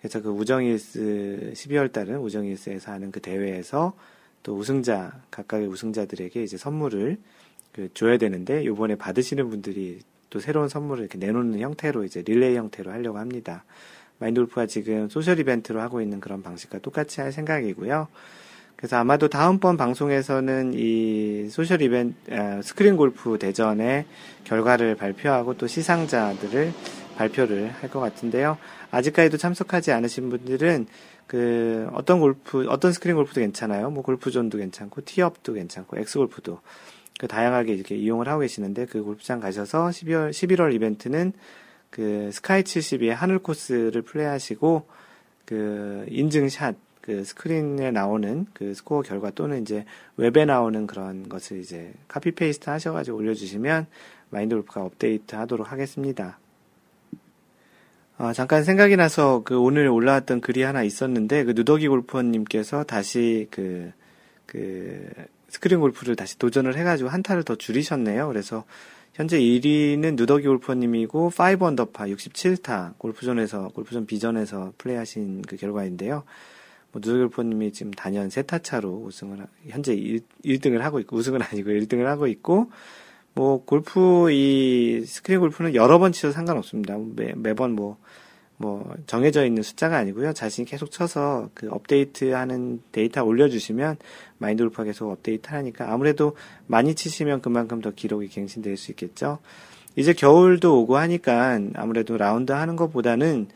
그래서 0.00 0.22
그 0.22 0.30
우정일스 0.30 1.52
12월 1.54 1.92
달은 1.92 2.18
우정일스에서 2.18 2.90
하는 2.90 3.12
그 3.12 3.20
대회에서 3.20 3.94
또 4.42 4.56
우승자 4.56 5.20
각각의 5.30 5.68
우승자들에게 5.68 6.42
이제 6.42 6.56
선물을 6.56 7.18
그 7.72 7.88
줘야 7.94 8.16
되는데 8.16 8.64
요번에 8.64 8.96
받으시는 8.96 9.50
분들이 9.50 10.00
또 10.30 10.40
새로운 10.40 10.68
선물을 10.68 11.02
이렇게 11.04 11.18
내놓는 11.18 11.60
형태로 11.60 12.04
이제 12.04 12.22
릴레이 12.24 12.56
형태로 12.56 12.90
하려고 12.90 13.18
합니다. 13.18 13.64
마인드 14.18 14.40
골프가 14.40 14.66
지금 14.66 15.08
social 15.08 15.38
이벤트로 15.38 15.80
하고 15.80 16.00
있는 16.00 16.20
그런 16.20 16.42
방식과 16.42 16.78
똑같이 16.78 17.20
할 17.20 17.32
생각이고요. 17.32 18.08
그래서 18.76 18.96
아마도 18.96 19.28
다음번 19.28 19.76
방송에서는 19.76 20.72
이 20.74 21.48
social 21.50 21.82
이벤트, 21.82 22.32
아, 22.32 22.62
스크린 22.62 22.96
골프 22.96 23.38
대전의 23.38 24.06
결과를 24.44 24.94
발표하고 24.96 25.58
또 25.58 25.66
시상자들을 25.66 26.72
발표를 27.16 27.70
할 27.72 27.90
것 27.90 28.00
같은데요. 28.00 28.56
아직까지도 28.90 29.36
참석하지 29.36 29.92
않으신 29.92 30.30
분들은 30.30 30.86
그 31.26 31.88
어떤 31.92 32.20
골프, 32.20 32.66
어떤 32.68 32.92
스크린 32.92 33.16
골프도 33.16 33.40
괜찮아요. 33.40 33.90
뭐 33.90 34.02
골프존도 34.02 34.56
괜찮고, 34.58 35.02
티업도 35.04 35.52
괜찮고, 35.52 35.98
엑스 35.98 36.18
골프도 36.18 36.60
그 37.20 37.28
다양하게 37.28 37.74
이렇게 37.74 37.96
이용을 37.96 38.28
하고 38.28 38.40
계시는데 38.40 38.86
그 38.86 39.02
골프장 39.02 39.40
가셔서 39.40 39.88
12월, 39.88 40.30
11월 40.30 40.72
이벤트는 40.72 41.34
그 41.90 42.30
스카이 42.32 42.62
70의 42.62 43.08
하늘 43.08 43.38
코스를 43.40 44.00
플레이하시고 44.00 44.86
그 45.44 46.06
인증샷 46.08 46.76
그 47.02 47.22
스크린에 47.22 47.90
나오는 47.90 48.46
그 48.54 48.72
스코어 48.72 49.02
결과 49.02 49.30
또는 49.32 49.60
이제 49.60 49.84
웹에 50.16 50.46
나오는 50.46 50.86
그런 50.86 51.28
것을 51.28 51.58
이제 51.58 51.92
copy 52.08 52.30
paste 52.30 52.70
하셔가지고 52.70 53.18
올려주시면 53.18 53.86
마인드 54.30 54.54
골프가 54.54 54.82
업데이트 54.82 55.34
하도록 55.36 55.70
하겠습니다. 55.70 56.38
아, 58.16 58.32
잠깐 58.32 58.64
생각이 58.64 58.96
나서 58.96 59.42
그 59.44 59.60
오늘 59.60 59.88
올라왔던 59.88 60.40
글이 60.40 60.62
하나 60.62 60.82
있었는데 60.84 61.44
그 61.44 61.50
누더기 61.50 61.86
골퍼님께서 61.86 62.84
다시 62.84 63.46
그, 63.50 63.92
그 64.46 65.10
스크린 65.50 65.80
골프를 65.80 66.16
다시 66.16 66.38
도전을 66.38 66.76
해가지고 66.76 67.10
한타를 67.10 67.42
더 67.42 67.56
줄이셨네요. 67.56 68.28
그래서 68.28 68.64
현재 69.12 69.38
1위는 69.38 70.14
누더기 70.14 70.46
골퍼님이고 70.46 71.32
5 71.60 71.64
언더파 71.64 72.06
67타 72.06 72.96
골프존에서 72.96 73.68
골프존 73.74 74.06
비전에서 74.06 74.72
플레이하신 74.78 75.42
그 75.42 75.56
결과인데요. 75.56 76.22
뭐 76.92 77.00
누더기 77.04 77.18
골퍼님이 77.18 77.72
지금 77.72 77.90
단연 77.90 78.28
3타 78.28 78.62
차로 78.62 79.02
우승을 79.06 79.46
현재 79.68 79.92
1, 79.92 80.20
1등을 80.44 80.78
하고 80.78 81.00
있고 81.00 81.16
우승은 81.16 81.42
아니고 81.42 81.70
1등을 81.70 82.04
하고 82.04 82.28
있고 82.28 82.70
뭐 83.34 83.64
골프 83.64 84.30
이 84.30 85.04
스크린 85.06 85.40
골프는 85.40 85.74
여러 85.74 85.98
번 85.98 86.12
치셔도 86.12 86.32
상관없습니다. 86.32 86.96
매, 87.16 87.32
매번 87.36 87.72
뭐뭐 87.72 88.94
정해져 89.06 89.44
있는 89.44 89.62
숫자가 89.62 89.96
아니고요. 89.98 90.32
자신이 90.32 90.66
계속 90.66 90.90
쳐서 90.90 91.50
그 91.54 91.68
업데이트하는 91.70 92.82
데이터 92.92 93.24
올려주시면 93.24 93.98
마인드 94.40 94.64
골프가 94.64 94.84
계속 94.84 95.10
업데이트 95.10 95.50
하니까 95.50 95.92
아무래도 95.92 96.34
많이 96.66 96.94
치시면 96.94 97.42
그만큼 97.42 97.80
더 97.80 97.90
기록이 97.90 98.28
갱신될 98.28 98.76
수 98.76 98.90
있겠죠. 98.90 99.38
이제 99.96 100.12
겨울도 100.12 100.80
오고 100.80 100.96
하니까 100.96 101.60
아무래도 101.74 102.16
라운드 102.16 102.52
하는 102.52 102.74
것보다는 102.74 103.48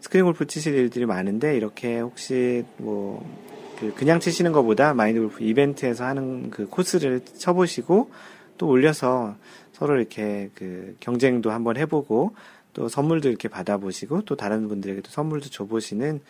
스크린 0.00 0.24
골프 0.24 0.46
치실 0.46 0.74
일들이 0.74 1.06
많은데 1.06 1.56
이렇게 1.56 2.00
혹시 2.00 2.64
뭐그 2.76 3.94
그냥 3.96 4.20
치시는 4.20 4.52
것보다 4.52 4.94
마인드 4.94 5.20
골프 5.20 5.42
이벤트에서 5.42 6.04
하는 6.04 6.50
그 6.50 6.66
코스를 6.68 7.20
쳐보시고 7.24 8.10
또 8.58 8.68
올려서 8.68 9.36
서로 9.72 9.96
이렇게 9.96 10.50
그 10.54 10.96
경쟁도 11.00 11.50
한번 11.50 11.76
해보고 11.76 12.34
또 12.74 12.88
선물도 12.88 13.30
이렇게 13.30 13.48
받아보시고 13.48 14.22
또 14.26 14.36
다른 14.36 14.68
분들에게도 14.68 15.10
선물도 15.10 15.48
줘보시는 15.48 16.20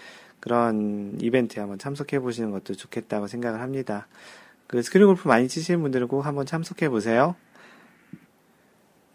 그런 0.46 1.18
이벤트에 1.20 1.58
한번 1.60 1.76
참석해 1.76 2.20
보시는 2.20 2.52
것도 2.52 2.76
좋겠다고 2.76 3.26
생각을 3.26 3.60
합니다. 3.60 4.06
그 4.68 4.80
스크린 4.80 5.08
골프 5.08 5.26
많이 5.26 5.48
치시는 5.48 5.82
분들은 5.82 6.06
꼭 6.06 6.24
한번 6.24 6.46
참석해 6.46 6.88
보세요. 6.88 7.34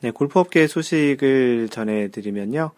네, 0.01 0.11
골프 0.11 0.39
업계 0.39 0.67
소식을 0.67 1.69
전해드리면요. 1.69 2.71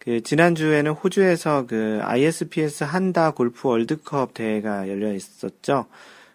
그 0.00 0.24
지난주에는 0.24 0.90
호주에서 0.90 1.66
그 1.68 2.00
ISPS 2.02 2.82
한다 2.82 3.30
골프 3.30 3.68
월드컵 3.68 4.34
대회가 4.34 4.88
열려 4.88 5.14
있었죠. 5.14 5.86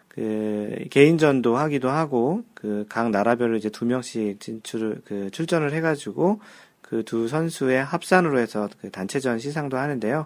그 0.07 0.85
개인전도 0.89 1.57
하기도 1.57 1.89
하고 1.89 2.45
그 2.53 2.85
각 2.87 3.09
나라별로 3.09 3.57
이제 3.57 3.69
두 3.69 3.83
명씩 3.83 4.39
진출을 4.39 5.01
그 5.03 5.29
출전을 5.31 5.73
해가지고 5.73 6.39
그 6.81 7.03
두 7.03 7.27
선수의 7.27 7.83
합산으로 7.83 8.39
해서 8.39 8.69
그 8.81 8.89
단체전 8.89 9.39
시상도 9.39 9.77
하는데요. 9.77 10.25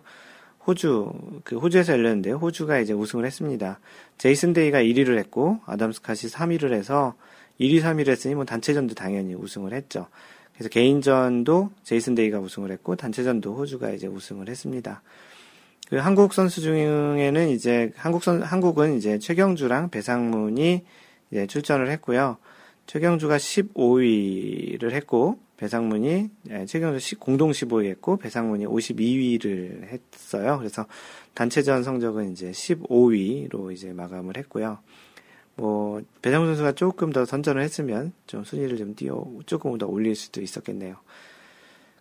호주, 0.65 1.11
그 1.43 1.57
호주에서 1.57 1.93
열렸는데 1.93 2.31
호주가 2.31 2.79
이제 2.79 2.93
우승을 2.93 3.25
했습니다. 3.25 3.79
제이슨 4.17 4.53
데이가 4.53 4.79
1위를 4.79 5.17
했고 5.17 5.59
아담 5.65 5.91
스캇이 5.91 6.27
3위를 6.27 6.73
해서 6.73 7.15
1위, 7.59 7.81
3위를 7.81 8.09
했으니 8.09 8.35
뭐 8.35 8.45
단체전도 8.45 8.95
당연히 8.95 9.33
우승을 9.33 9.73
했죠. 9.73 10.07
그래서 10.53 10.69
개인전도 10.69 11.71
제이슨 11.83 12.15
데이가 12.15 12.39
우승을 12.39 12.71
했고 12.71 12.95
단체전도 12.95 13.55
호주가 13.55 13.91
이제 13.91 14.07
우승을 14.07 14.49
했습니다. 14.49 15.01
그 15.89 15.97
한국 15.97 16.33
선수 16.33 16.61
중에는 16.61 17.49
이제 17.49 17.91
한국 17.95 18.23
선 18.23 18.41
한국은 18.41 18.97
이제 18.97 19.19
최경주랑 19.19 19.89
배상문이 19.89 20.83
이제 21.31 21.47
출전을 21.47 21.89
했고요. 21.91 22.37
최경주가 22.87 23.37
15위를 23.37 24.91
했고 24.91 25.39
배상문이 25.57 26.29
예, 26.49 26.65
최경주 26.65 27.19
공동 27.19 27.51
15위 27.51 27.85
했고 27.89 28.17
배상문이 28.17 28.65
52위를 28.65 29.83
했어요. 29.83 30.57
그래서 30.57 30.85
단체전 31.33 31.83
성적은 31.83 32.31
이제 32.31 32.51
15위로 32.51 33.71
이제 33.71 33.93
마감을 33.93 34.37
했고요. 34.37 34.79
뭐 35.55 36.01
배상문 36.21 36.49
선수가 36.49 36.73
조금 36.73 37.11
더 37.11 37.25
선전을 37.25 37.61
했으면 37.61 38.13
좀 38.25 38.43
순위를 38.43 38.77
좀 38.77 38.95
띄워 38.95 39.39
조금 39.45 39.77
더 39.77 39.85
올릴 39.87 40.15
수도 40.15 40.41
있었겠네요. 40.41 40.95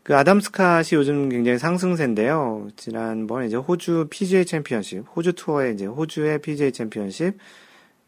그 0.02 0.16
아담 0.16 0.40
스캇이 0.40 0.96
요즘 0.96 1.28
굉장히 1.28 1.58
상승세인데요. 1.58 2.68
지난번 2.76 3.44
이제 3.44 3.56
호주 3.56 4.08
PGA 4.10 4.44
챔피언십, 4.44 5.04
호주 5.14 5.34
투어에 5.34 5.72
이제 5.72 5.86
호주의 5.86 6.40
PGA 6.40 6.72
챔피언십, 6.72 7.36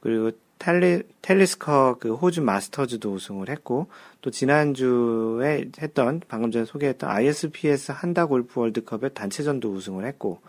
그리고 0.01 0.33
탈리, 0.65 1.03
탈리스커 1.21 1.99
그 2.01 2.15
호주 2.15 2.41
마스터즈도 2.41 3.13
우승을 3.13 3.51
했고, 3.51 3.89
또 4.23 4.31
지난주에 4.31 5.71
했던, 5.79 6.23
방금 6.27 6.51
전에 6.51 6.65
소개했던 6.65 7.11
ISPS 7.11 7.93
한다 7.93 8.25
골프 8.25 8.61
월드컵의 8.61 9.11
단체전도 9.13 9.71
우승을 9.71 10.07
했고, 10.07 10.41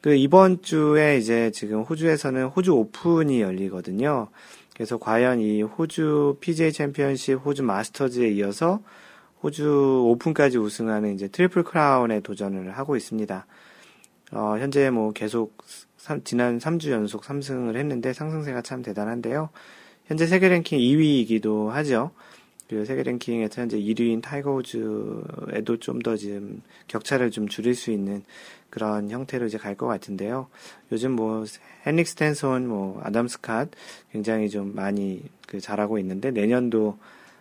그 0.00 0.14
이번 0.14 0.62
주에 0.62 1.18
이제 1.18 1.50
지금 1.50 1.82
호주에서는 1.82 2.46
호주 2.46 2.72
오픈이 2.72 3.42
열리거든요. 3.42 4.28
그래서 4.72 4.96
과연 4.96 5.40
이 5.40 5.60
호주 5.60 6.38
PGA 6.40 6.72
챔피언십, 6.72 7.44
호주 7.44 7.64
마스터즈에 7.64 8.30
이어서 8.30 8.80
호주 9.42 10.04
오픈까지 10.06 10.56
우승하는 10.56 11.12
이제 11.12 11.28
트리플 11.28 11.64
크라운에 11.64 12.20
도전을 12.20 12.70
하고 12.78 12.96
있습니다. 12.96 13.46
어, 14.32 14.56
현재 14.58 14.88
뭐 14.88 15.12
계속 15.12 15.58
3, 16.08 16.24
지난 16.24 16.58
3주 16.58 16.90
연속 16.90 17.22
3승을 17.22 17.76
했는데 17.76 18.14
상승세가 18.14 18.62
참 18.62 18.82
대단한데요. 18.82 19.50
현재 20.06 20.26
세계 20.26 20.48
랭킹 20.48 20.78
2위이기도 20.78 21.68
하죠. 21.68 22.12
그리고 22.66 22.84
세계 22.86 23.02
랭킹에서 23.02 23.60
현재 23.60 23.78
1위인 23.78 24.22
타이거 24.22 24.52
우즈에도 24.52 25.76
좀 25.78 26.00
더 26.00 26.16
지금 26.16 26.62
격차를 26.86 27.30
좀 27.30 27.46
줄일 27.48 27.74
수 27.74 27.90
있는 27.90 28.22
그런 28.70 29.10
형태로 29.10 29.46
이제 29.46 29.58
갈 29.58 29.74
것 29.74 29.86
같은데요. 29.86 30.48
요즘 30.92 31.12
뭐 31.12 31.44
헨릭 31.86 32.08
스탠손, 32.08 32.66
뭐 32.66 33.00
아담 33.04 33.26
스캇 33.26 33.68
굉장히 34.12 34.48
좀 34.48 34.74
많이 34.74 35.22
그 35.46 35.60
잘하고 35.60 35.98
있는데 35.98 36.30
내년도 36.30 36.98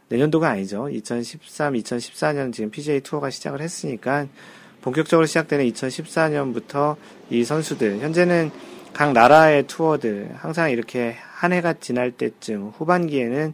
내년도가 0.10 0.50
아니죠. 0.50 0.90
2013, 0.90 1.74
2014년 1.74 2.52
지금 2.54 2.70
PGA 2.70 3.00
투어가 3.02 3.30
시작을 3.30 3.62
했으니까 3.62 4.28
본격적으로 4.88 5.26
시작되는 5.26 5.66
2014년부터 5.66 6.96
이 7.30 7.44
선수들 7.44 8.00
현재는 8.00 8.52
각 8.94 9.12
나라의 9.12 9.68
투어들 9.68 10.30
항상 10.38 10.72
이렇게 10.72 11.14
한 11.20 11.52
해가 11.52 11.74
지날 11.74 12.12
때쯤 12.12 12.70
후반기에는 12.70 13.54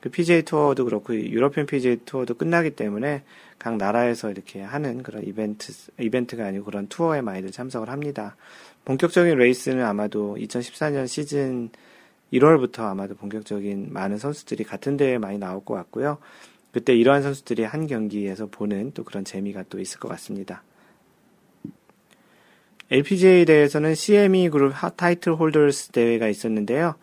그 0.00 0.08
PGA 0.08 0.40
투어도 0.40 0.86
그렇고 0.86 1.14
유러피언 1.14 1.66
PGA 1.66 1.98
투어도 2.06 2.32
끝나기 2.32 2.70
때문에 2.70 3.22
각 3.58 3.76
나라에서 3.76 4.30
이렇게 4.30 4.62
하는 4.62 5.02
그런 5.02 5.22
이벤트 5.26 5.74
이벤트가 6.00 6.46
아니고 6.46 6.64
그런 6.64 6.86
투어에 6.88 7.20
많이들 7.20 7.52
참석을 7.52 7.90
합니다. 7.90 8.34
본격적인 8.86 9.36
레이스는 9.36 9.84
아마도 9.84 10.38
2014년 10.40 11.06
시즌 11.06 11.68
1월부터 12.32 12.84
아마도 12.84 13.14
본격적인 13.14 13.88
많은 13.92 14.16
선수들이 14.16 14.64
같은 14.64 14.96
대회에 14.96 15.18
많이 15.18 15.36
나올 15.36 15.62
것 15.62 15.74
같고요. 15.74 16.16
그때 16.72 16.94
이러한 16.94 17.22
선수들이 17.22 17.64
한 17.64 17.86
경기에서 17.86 18.46
보는 18.46 18.92
또 18.94 19.04
그런 19.04 19.24
재미가 19.24 19.64
또 19.68 19.78
있을 19.78 20.00
것 20.00 20.08
같습니다. 20.08 20.62
LPGA 22.90 23.44
대회에서는 23.44 23.94
CME 23.94 24.50
그룹 24.50 24.74
타이틀 24.96 25.34
홀더스 25.34 25.92
대회가 25.92 26.28
있었는데요. 26.28 26.94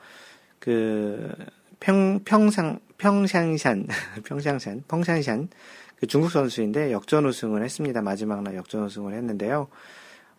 그 0.60 1.32
평, 1.80 2.20
평상, 2.26 2.80
평샹샨, 2.98 3.88
평샹샨, 4.24 4.84
펑샹샨, 4.88 5.48
그 5.96 6.08
중국 6.08 6.32
선수인데 6.32 6.92
역전 6.92 7.26
우승을 7.26 7.64
했습니다. 7.64 8.02
마지막 8.02 8.44
날 8.44 8.56
역전 8.56 8.84
우승을 8.84 9.14
했는데요. 9.14 9.68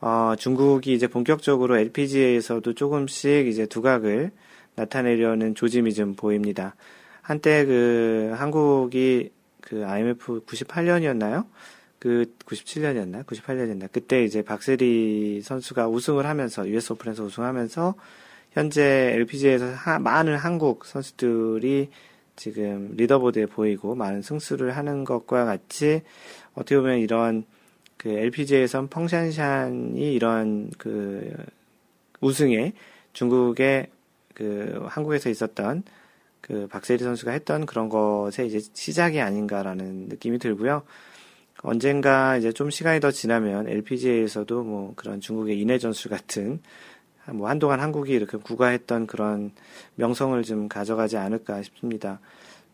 어, 0.00 0.34
중국이 0.38 0.94
이제 0.94 1.06
본격적으로 1.06 1.78
LPGA에서도 1.78 2.72
조금씩 2.75 3.46
이제 3.46 3.66
두각을 3.66 4.30
나타내려는 4.75 5.54
조짐이 5.54 5.94
좀 5.94 6.14
보입니다. 6.14 6.75
한때 7.30 7.64
그 7.64 8.34
한국이 8.37 9.30
그 9.60 9.87
IMF 9.87 10.44
98년이었나요? 10.46 11.46
그 12.00 12.25
97년이었나? 12.44 13.25
98년이었나? 13.25 13.88
그때 13.92 14.25
이제 14.25 14.42
박세리 14.42 15.40
선수가 15.40 15.87
우승을 15.87 16.26
하면서 16.26 16.68
US 16.68 16.94
오픈에서 16.94 17.22
우승하면서 17.22 17.94
현재 18.50 19.12
LPGA에서 19.14 19.66
하, 19.66 20.00
많은 20.00 20.34
한국 20.38 20.84
선수들이 20.84 21.90
지금 22.34 22.95
리더보드에 22.97 23.47
보이고 23.47 23.95
많은 23.95 24.23
승수를 24.23 24.76
하는 24.76 25.04
것과 25.04 25.45
같이 25.45 26.02
어떻게 26.54 26.78
보면 26.78 26.99
이런 26.99 27.45
그 27.97 28.08
LPGA에선 28.08 28.88
펑샨샨이 28.88 30.14
이런 30.14 30.69
그 30.78 31.32
우승에 32.21 32.73
중국의 33.12 33.86
그 34.34 34.84
한국에서 34.88 35.30
있었던 35.30 35.84
그 36.40 36.66
박세리 36.68 37.02
선수가 37.02 37.32
했던 37.32 37.66
그런 37.66 37.88
것의 37.88 38.48
이제 38.48 38.60
시작이 38.72 39.20
아닌가라는 39.20 40.08
느낌이 40.08 40.38
들고요. 40.38 40.82
언젠가 41.62 42.36
이제 42.36 42.52
좀 42.52 42.70
시간이 42.70 43.00
더 43.00 43.10
지나면 43.10 43.68
LPGA에서도 43.68 44.62
뭐 44.62 44.92
그런 44.96 45.20
중국의 45.20 45.60
인해 45.60 45.78
전술 45.78 46.10
같은 46.10 46.60
뭐 47.32 47.48
한동안 47.48 47.80
한국이 47.80 48.12
이렇게 48.12 48.38
구가했던 48.38 49.06
그런 49.06 49.52
명성을 49.96 50.42
좀 50.42 50.68
가져가지 50.68 51.16
않을까 51.16 51.62
싶습니다. 51.62 52.18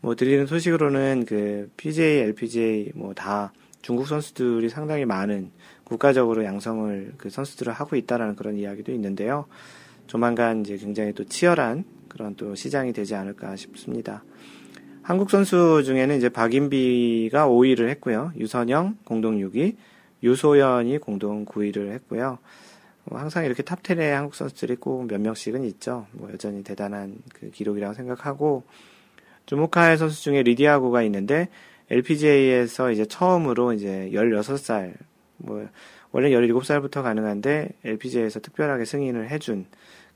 뭐 0.01 0.15
들리는 0.15 0.47
소식으로는 0.47 1.25
그 1.27 1.71
PGA, 1.77 2.19
LPGA 2.21 2.93
뭐 2.95 3.13
다 3.13 3.53
중국 3.87 4.09
선수들이 4.09 4.69
상당히 4.69 5.05
많은 5.05 5.53
국가적으로 5.85 6.45
양성을 6.45 7.13
그 7.19 7.31
선수들을 7.31 7.73
하고 7.73 7.95
있다라는 7.95 8.35
그런 8.35 8.57
이야기도 8.57 8.91
있는데요. 8.91 9.47
조만간 10.09 10.63
이제 10.63 10.77
굉장히 10.77 11.13
또 11.13 11.23
치열한 11.23 11.85
그런 12.17 12.35
또 12.35 12.55
시장이 12.55 12.95
되지 12.95 13.15
않을까 13.15 13.57
싶습니다. 13.57 14.25
한국 15.03 15.31
선수 15.31 15.83
중에는 15.85 16.17
이제 16.17 16.31
박인비가 16.31 17.47
5위를 17.47 17.89
했고요. 17.91 18.33
유선영 18.39 18.97
공동 19.05 19.37
6위, 19.39 19.77
유소연이 20.23 20.97
공동 20.99 21.45
9위를 21.45 21.93
했고요. 21.93 22.39
뭐 23.05 23.21
항상 23.21 23.45
이렇게 23.45 23.63
top 23.63 23.83
10에 23.83 24.11
한국 24.11 24.35
선수들이 24.35 24.77
꼭 24.77 25.07
몇 25.07 25.21
명씩은 25.21 25.63
있죠. 25.65 26.07
뭐 26.13 26.33
여전히 26.33 26.65
대단한 26.65 27.19
그 27.35 27.51
기록이라고 27.51 27.93
생각하고 27.93 28.65
주목할 29.45 29.99
선수 29.99 30.23
중에 30.23 30.43
리디아고가 30.43 31.03
있는데 31.03 31.49
LPGA에서 31.91 32.91
이제 32.91 33.05
처음으로 33.05 33.75
이제 33.75 34.11
16살 34.13 34.95
뭐 35.37 35.69
원래 36.13 36.31
17살부터 36.31 37.03
가능한데 37.03 37.69
LPGA에서 37.85 38.41
특별하게 38.41 38.87
승인을 38.87 39.29
해준 39.29 39.67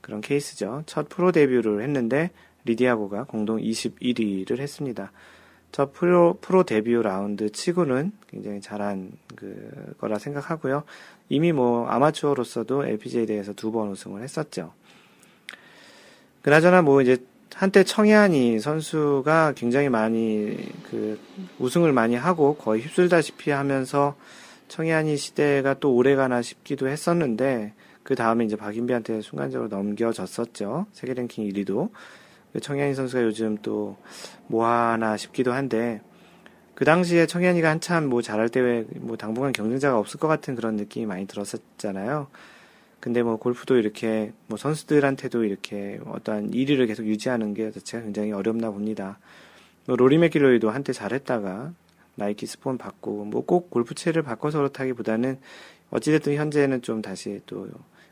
그런 0.01 0.21
케이스죠. 0.21 0.83
첫 0.85 1.09
프로 1.09 1.31
데뷔를 1.31 1.81
했는데 1.81 2.31
리디아고가 2.65 3.23
공동 3.25 3.57
21위를 3.59 4.59
했습니다. 4.59 5.11
첫 5.71 5.93
프로, 5.93 6.37
프로 6.41 6.63
데뷔 6.63 6.93
라운드 6.93 7.49
치고는 7.49 8.11
굉장히 8.29 8.59
잘한 8.59 9.11
그 9.35 9.93
거라 9.99 10.19
생각하고요. 10.19 10.83
이미 11.29 11.53
뭐 11.53 11.87
아마추어로서도 11.87 12.85
LPGA에 12.85 13.25
대해서 13.25 13.53
두 13.53 13.71
번 13.71 13.89
우승을 13.89 14.21
했었죠. 14.21 14.73
그나저나 16.41 16.81
뭐 16.81 17.01
이제 17.01 17.17
한때 17.53 17.83
청해안이 17.83 18.59
선수가 18.59 19.53
굉장히 19.55 19.89
많이 19.89 20.57
그 20.89 21.19
우승을 21.59 21.93
많이 21.93 22.15
하고 22.15 22.55
거의 22.55 22.81
휩쓸다시피 22.81 23.51
하면서 23.51 24.15
청해안이 24.67 25.17
시대가 25.17 25.73
또 25.75 25.93
오래가나 25.93 26.41
싶기도 26.41 26.87
했었는데 26.87 27.73
그 28.11 28.15
다음에 28.15 28.43
이제 28.43 28.57
박인비한테 28.57 29.21
순간적으로 29.21 29.69
넘겨졌었죠. 29.69 30.85
세계 30.91 31.13
랭킹 31.13 31.47
1위도. 31.47 31.91
청현이 32.61 32.93
선수가 32.93 33.23
요즘 33.23 33.57
또 33.61 33.95
뭐 34.47 34.65
하나 34.65 35.15
싶기도 35.15 35.53
한데 35.53 36.01
그 36.75 36.83
당시에 36.83 37.25
청현이가 37.25 37.69
한참 37.69 38.09
뭐 38.09 38.21
잘할 38.21 38.49
때 38.49 38.83
뭐 38.95 39.15
당분간 39.15 39.53
경쟁자가 39.53 39.97
없을 39.97 40.19
것 40.19 40.27
같은 40.27 40.55
그런 40.55 40.75
느낌이 40.75 41.05
많이 41.05 41.25
들었었잖아요. 41.25 42.27
근데 42.99 43.23
뭐 43.23 43.37
골프도 43.37 43.77
이렇게 43.77 44.33
뭐 44.47 44.57
선수들한테도 44.57 45.45
이렇게 45.45 46.01
어떠한 46.05 46.51
1위를 46.51 46.87
계속 46.87 47.05
유지하는 47.05 47.53
게 47.53 47.71
자체가 47.71 48.03
굉장히 48.03 48.33
어렵나 48.33 48.71
봅니다. 48.71 49.19
뭐 49.85 49.95
로리 49.95 50.17
맥길로이도 50.17 50.69
한때 50.69 50.91
잘했다가 50.91 51.71
나이키 52.15 52.45
스폰 52.45 52.77
받고 52.77 53.23
뭐 53.23 53.43
꼭 53.43 53.69
골프채를 53.69 54.21
바꿔서 54.21 54.57
그렇다기보다는 54.57 55.39
어찌됐든 55.91 56.35
현재는 56.35 56.81
좀 56.81 57.01
다시 57.01 57.39
또 57.45 57.69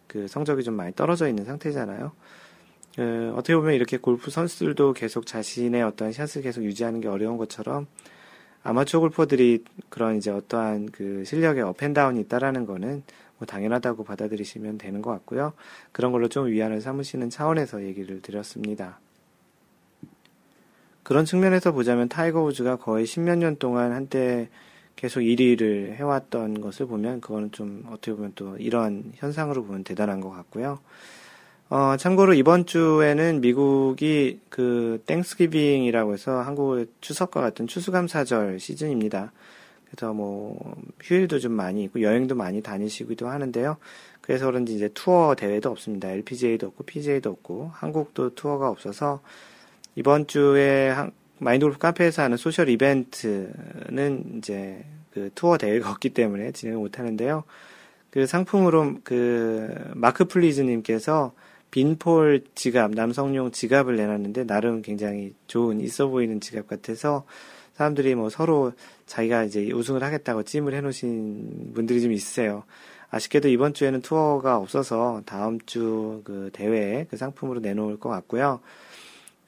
그 0.09 0.27
성적이 0.27 0.63
좀 0.63 0.73
많이 0.73 0.93
떨어져 0.93 1.29
있는 1.29 1.45
상태잖아요. 1.45 2.11
어, 2.97 3.33
어떻게 3.37 3.55
보면 3.55 3.75
이렇게 3.75 3.95
골프 3.95 4.29
선수들도 4.29 4.93
계속 4.93 5.25
자신의 5.25 5.83
어떠한 5.83 6.11
샷을 6.11 6.41
계속 6.41 6.63
유지하는 6.63 6.99
게 6.99 7.07
어려운 7.07 7.37
것처럼 7.37 7.87
아마추어 8.63 8.99
골퍼들이 8.99 9.63
그런 9.87 10.17
이제 10.17 10.31
어떠한 10.31 10.89
그 10.91 11.23
실력의 11.25 11.63
up 11.63 11.75
and 11.75 11.91
down이 11.91 12.19
있다라는 12.21 12.65
거는 12.65 13.03
뭐 13.37 13.45
당연하다고 13.45 14.03
받아들이시면 14.03 14.77
되는 14.79 15.01
것 15.01 15.11
같고요. 15.11 15.53
그런 15.93 16.11
걸로 16.11 16.27
좀 16.27 16.47
위안을 16.47 16.81
삼으시는 16.81 17.29
차원에서 17.29 17.83
얘기를 17.85 18.21
드렸습니다. 18.21 18.99
그런 21.03 21.23
측면에서 21.23 21.71
보자면 21.71 22.09
타이거 22.09 22.43
우즈가 22.43 22.75
거의 22.75 23.05
십몇 23.05 23.37
년 23.37 23.55
동안 23.57 23.93
한때 23.93 24.49
계속 24.99 25.21
1위를 25.21 25.93
해왔던 25.93 26.59
것을 26.59 26.85
보면 26.85 27.21
그거는 27.21 27.53
좀 27.53 27.85
어떻게 27.87 28.11
보면 28.11 28.33
또 28.35 28.57
이러한 28.57 29.13
현상으로 29.15 29.63
보면 29.63 29.85
대단한 29.85 30.19
것 30.19 30.29
같고요. 30.29 30.79
어, 31.69 31.95
참고로 31.97 32.33
이번 32.33 32.65
주에는 32.65 33.39
미국이 33.39 34.41
그 34.49 35.01
Thanksgiving이라고 35.05 36.11
해서 36.11 36.41
한국의 36.41 36.87
추석과 36.99 37.39
같은 37.39 37.65
추수감사절 37.65 38.59
시즌입니다. 38.59 39.31
그래서 39.89 40.13
뭐 40.13 40.75
휴일도 41.01 41.39
좀 41.39 41.53
많이 41.53 41.85
있고 41.85 42.01
여행도 42.01 42.35
많이 42.35 42.61
다니시기도 42.61 43.29
하는데요. 43.29 43.77
그래서 44.19 44.47
그런지 44.47 44.75
이제 44.75 44.89
투어 44.93 45.33
대회도 45.33 45.71
없습니다. 45.71 46.09
LPGA도 46.09 46.67
없고 46.67 46.83
PGA도 46.83 47.29
없고 47.29 47.71
한국도 47.73 48.35
투어가 48.35 48.67
없어서 48.67 49.21
이번 49.95 50.27
주에 50.27 50.93
마인드 51.39 51.65
골프 51.65 51.79
카페에서 51.79 52.21
하는 52.21 52.37
social 52.37 52.69
event는 52.69 54.37
이제 54.37 54.83
그 55.13 55.29
투어 55.35 55.57
대회가 55.57 55.91
없기 55.91 56.09
때문에 56.09 56.51
진행을 56.51 56.79
못 56.79 56.99
하는데요. 56.99 57.43
그 58.09 58.25
상품으로 58.25 58.95
그 59.03 59.73
마크 59.93 60.25
플리즈님께서 60.25 61.33
빈폴 61.71 62.41
지갑, 62.55 62.91
남성용 62.91 63.51
지갑을 63.51 63.95
내놨는데 63.95 64.45
나름 64.45 64.81
굉장히 64.81 65.35
좋은 65.47 65.79
있어 65.81 66.07
보이는 66.07 66.41
지갑 66.41 66.67
같아서 66.67 67.25
사람들이 67.75 68.15
뭐 68.15 68.29
서로 68.29 68.73
자기가 69.05 69.43
이제 69.43 69.71
우승을 69.71 70.03
하겠다고 70.03 70.43
찜을 70.43 70.73
해놓으신 70.73 71.73
분들이 71.75 72.01
좀 72.01 72.11
있으세요. 72.11 72.63
아쉽게도 73.11 73.47
이번 73.49 73.73
주에는 73.73 74.01
투어가 74.01 74.57
없어서 74.57 75.21
다음 75.25 75.59
주 75.65 76.21
그 76.23 76.49
대회에 76.53 77.07
그 77.09 77.17
상품으로 77.17 77.59
내놓을 77.59 77.99
것 77.99 78.09
같고요. 78.09 78.59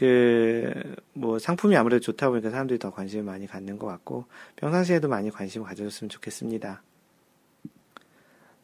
그, 0.02 0.74
뭐, 1.14 1.38
상품이 1.38 1.78
아무래도 1.78 2.00
좋다 2.00 2.30
보니까 2.30 2.50
사람들이 2.50 2.80
더 2.80 2.90
관심을 2.90 3.24
많이 3.24 3.46
갖는 3.46 3.78
것 3.78 3.86
같고, 3.86 4.26
평상시에도 4.56 5.08
많이 5.08 5.30
관심을 5.30 5.68
가져줬으면 5.68 6.10
좋겠습니다. 6.10 6.82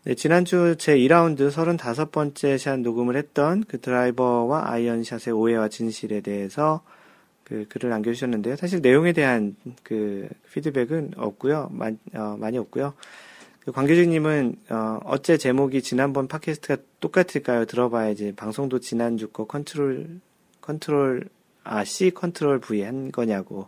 네, 0.05 0.15
지난주 0.15 0.75
제 0.79 0.97
2라운드 0.97 1.51
35번째 1.51 2.57
샷 2.57 2.79
녹음을 2.79 3.15
했던 3.15 3.63
그 3.67 3.79
드라이버와 3.79 4.71
아이언샷의 4.71 5.31
오해와 5.31 5.67
진실에 5.69 6.21
대해서 6.21 6.81
그 7.43 7.67
글을 7.69 7.91
남겨주셨는데요. 7.91 8.55
사실 8.55 8.81
내용에 8.81 9.13
대한 9.13 9.55
그 9.83 10.27
피드백은 10.51 11.11
없고요. 11.17 11.69
많, 11.71 11.99
어, 12.15 12.35
많이 12.39 12.57
없고요. 12.57 12.95
그 13.59 13.71
광교주기님은 13.71 14.55
어, 14.71 14.99
어째 15.05 15.37
제목이 15.37 15.83
지난번 15.83 16.27
팟캐스트가 16.27 16.77
똑같을까요? 16.99 17.65
들어봐야지. 17.65 18.33
방송도 18.35 18.79
지난주 18.79 19.27
거 19.27 19.45
control 19.45 20.19
control 20.67 21.29
아 21.63 21.83
C 21.83 22.11
control 22.11 22.59
V 22.59 22.83
한 22.83 23.11
거냐고 23.11 23.67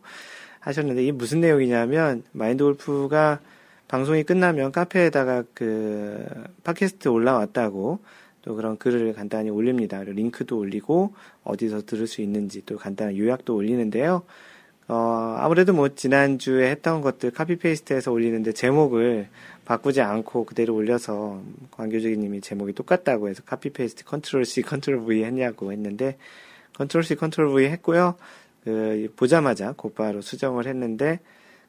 하셨는데 0.59 1.03
이게 1.03 1.12
무슨 1.12 1.39
내용이냐면 1.39 2.23
마인드 2.31 2.63
골프가 2.63 3.39
방송이 3.88 4.23
끝나면 4.23 4.71
카페에다가 4.71 5.43
그 5.53 6.25
팟캐스트 6.63 7.07
올라왔다고 7.07 7.99
또 8.43 8.55
그런 8.55 8.77
글을 8.77 9.13
간단히 9.13 9.49
올립니다. 9.49 10.01
링크도 10.03 10.57
올리고 10.57 11.13
어디서 11.43 11.81
들을 11.85 12.07
수 12.07 12.21
있는지 12.21 12.63
또 12.65 12.77
간단한 12.77 13.17
요약도 13.17 13.55
올리는데요. 13.55 14.23
어, 14.88 15.35
아무래도 15.39 15.73
뭐 15.73 15.89
지난주에 15.89 16.69
했던 16.71 17.01
것들 17.01 17.31
copy 17.31 17.57
paste해서 17.57 18.12
올리는데 18.12 18.53
제목을 18.53 19.27
바꾸지 19.65 20.01
않고 20.01 20.45
그대로 20.45 20.73
올려서 20.73 21.41
광교주기님이 21.71 22.41
제목이 22.41 22.73
똑같다고 22.73 23.29
해서 23.29 23.43
copy 23.45 23.69
paste 23.69 24.03
control 24.03 24.45
C 24.45 24.63
control 24.63 25.05
V 25.05 25.23
했냐고 25.23 25.71
했는데 25.71 26.17
control 26.79 27.03
C 27.03 27.15
control 27.15 27.53
V 27.53 27.67
했고요. 27.67 28.15
그 28.63 29.13
보자마자 29.15 29.73
곧바로 29.73 30.21
수정을 30.21 30.65
했는데 30.65 31.19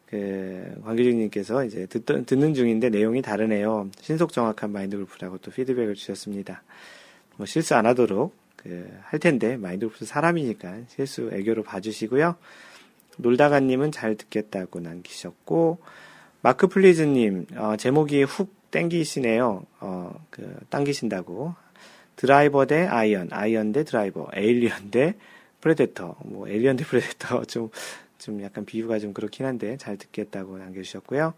그 0.06 0.80
광교주기님께서 0.84 1.66
이제 1.66 1.84
듣, 1.86 2.04
듣는 2.24 2.54
중인데 2.54 2.88
내용이 2.88 3.20
다르네요. 3.20 3.90
신속 4.00 4.32
정확한 4.32 4.72
마인드 4.72 4.96
골프라고 4.96 5.36
또 5.38 5.50
피드백을 5.50 5.94
주셨습니다. 5.94 6.62
뭐 7.36 7.44
실수 7.44 7.74
안 7.74 7.84
하도록 7.84 8.34
그 8.56 9.00
할 9.10 9.18
텐데 9.18 9.56
마인드 9.56 9.86
골프 9.86 10.04
사람이니까 10.04 10.82
실수 10.88 11.30
애교로 11.32 11.64
봐주시고요. 11.64 12.36
놀다가님은 13.18 13.92
잘 13.92 14.16
듣겠다고 14.16 14.80
남기셨고, 14.80 15.78
마크 16.42 16.68
플리즈님, 16.68 17.46
어, 17.56 17.76
제목이 17.76 18.22
훅 18.22 18.70
땡기시네요. 18.70 19.64
어, 19.80 20.26
그, 20.30 20.56
당기신다고. 20.70 21.54
드라이버 22.20 22.66
대 22.66 22.86
아이언, 22.86 23.28
아이언 23.32 23.72
대 23.72 23.82
드라이버, 23.82 24.28
에일리언 24.34 24.90
대 24.90 25.14
프레데터, 25.62 26.16
뭐, 26.26 26.46
에일리언 26.46 26.76
대 26.76 26.84
프레데터, 26.84 27.44
좀, 27.48 27.70
좀 28.18 28.42
약간 28.42 28.66
비유가 28.66 28.98
좀 28.98 29.14
그렇긴 29.14 29.46
한데, 29.46 29.78
잘 29.78 29.96
듣겠다고 29.96 30.58
남겨주셨고요. 30.58 31.32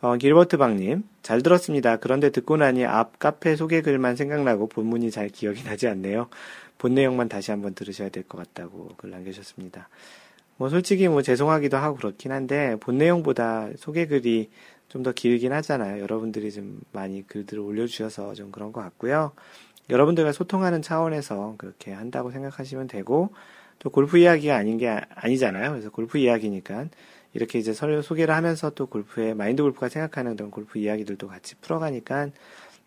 어, 0.00 0.16
길버트 0.16 0.56
박님, 0.56 1.04
잘 1.20 1.42
들었습니다. 1.42 1.98
그런데 1.98 2.30
듣고 2.30 2.56
나니 2.56 2.86
앞 2.86 3.18
카페 3.18 3.56
소개 3.56 3.82
글만 3.82 4.16
생각나고 4.16 4.68
본문이 4.68 5.10
잘 5.10 5.28
기억이 5.28 5.64
나지 5.64 5.86
않네요. 5.86 6.30
본 6.78 6.94
내용만 6.94 7.28
다시 7.28 7.50
한번 7.50 7.74
들으셔야 7.74 8.08
될 8.08 8.22
것 8.24 8.38
같다고 8.38 8.94
글 8.96 9.10
남겨주셨습니다. 9.10 9.90
뭐 10.56 10.70
솔직히 10.70 11.08
뭐 11.08 11.20
죄송하기도 11.20 11.76
하고 11.76 11.96
그렇긴 11.98 12.32
한데 12.32 12.76
본 12.80 12.96
내용보다 12.96 13.68
소개 13.76 14.06
글이 14.06 14.48
좀 14.88 15.02
더 15.04 15.12
길긴 15.12 15.52
하잖아요. 15.52 16.02
여러분들이 16.02 16.50
좀 16.50 16.80
많이 16.92 17.24
글들을 17.26 17.62
올려주셔서 17.62 18.34
좀 18.34 18.50
그런 18.50 18.72
것 18.72 18.80
같고요. 18.80 19.32
여러분들과 19.90 20.32
소통하는 20.32 20.82
차원에서 20.82 21.54
그렇게 21.58 21.92
한다고 21.92 22.30
생각하시면 22.30 22.86
되고 22.86 23.30
또 23.78 23.90
골프 23.90 24.18
이야기가 24.18 24.56
아닌 24.56 24.78
게 24.78 24.88
아니잖아요. 25.14 25.70
그래서 25.70 25.90
골프 25.90 26.18
이야기니까 26.18 26.86
이렇게 27.32 27.58
이제 27.58 27.72
서로 27.72 28.02
소개를 28.02 28.34
하면서 28.34 28.70
또 28.70 28.86
골프의 28.86 29.34
마인드 29.34 29.62
골프가 29.62 29.88
생각하는 29.88 30.36
그런 30.36 30.50
골프 30.50 30.78
이야기들도 30.78 31.28
같이 31.28 31.54
풀어가니까 31.56 32.28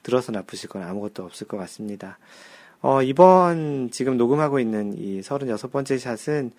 들어서 0.04 0.32
나쁘실 0.32 0.70
건 0.70 0.84
아무것도 0.84 1.24
없을 1.24 1.48
것 1.48 1.58
같습니다. 1.58 2.20
어, 2.82 3.02
이번 3.02 3.90
지금 3.92 4.18
녹음하고 4.18 4.60
있는 4.60 4.94
이 4.98 5.22
36번째 5.22 5.98
샷은 5.98 6.52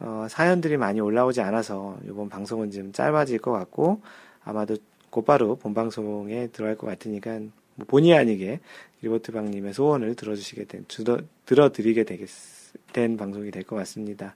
어, 0.00 0.26
사연들이 0.28 0.76
많이 0.76 1.00
올라오지 1.00 1.40
않아서 1.40 1.96
이번 2.04 2.28
방송은 2.28 2.70
좀 2.70 2.92
짧아질 2.92 3.38
것 3.38 3.52
같고 3.52 4.02
아마도 4.44 4.76
곧바로 5.10 5.56
본 5.56 5.74
방송에 5.74 6.48
들어갈 6.48 6.76
것 6.76 6.86
같으니까 6.86 7.40
뭐 7.74 7.86
본의 7.86 8.14
아니게 8.14 8.60
길버트 9.02 9.32
박님의 9.32 9.74
소원을 9.74 10.14
들어주시게 10.14 10.64
된 10.64 10.84
들어, 10.88 11.18
들어드리게 11.46 12.04
되겠, 12.04 12.28
된 12.92 13.16
방송이 13.16 13.50
될 13.50 13.64
것 13.64 13.76
같습니다. 13.76 14.34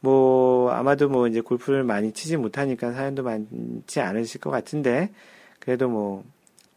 뭐 0.00 0.70
아마도 0.70 1.08
뭐 1.08 1.28
이제 1.28 1.40
골프를 1.40 1.84
많이 1.84 2.12
치지 2.12 2.36
못하니까 2.36 2.92
사연도 2.92 3.22
많지 3.22 4.00
않으실 4.00 4.40
것 4.40 4.50
같은데 4.50 5.10
그래도 5.58 5.88
뭐 5.88 6.24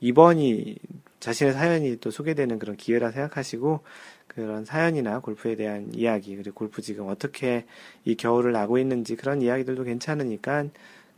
이번이 0.01 0.75
자신의 1.21 1.53
사연이 1.53 1.97
또 2.01 2.11
소개되는 2.11 2.59
그런 2.59 2.75
기회라 2.75 3.11
생각하시고 3.11 3.79
그런 4.27 4.65
사연이나 4.65 5.19
골프에 5.19 5.55
대한 5.55 5.89
이야기, 5.93 6.35
그리고 6.35 6.55
골프 6.55 6.81
지금 6.81 7.07
어떻게 7.07 7.65
이 8.03 8.15
겨울을 8.15 8.51
나고 8.51 8.77
있는지 8.77 9.15
그런 9.15 9.41
이야기들도 9.41 9.83
괜찮으니까 9.83 10.65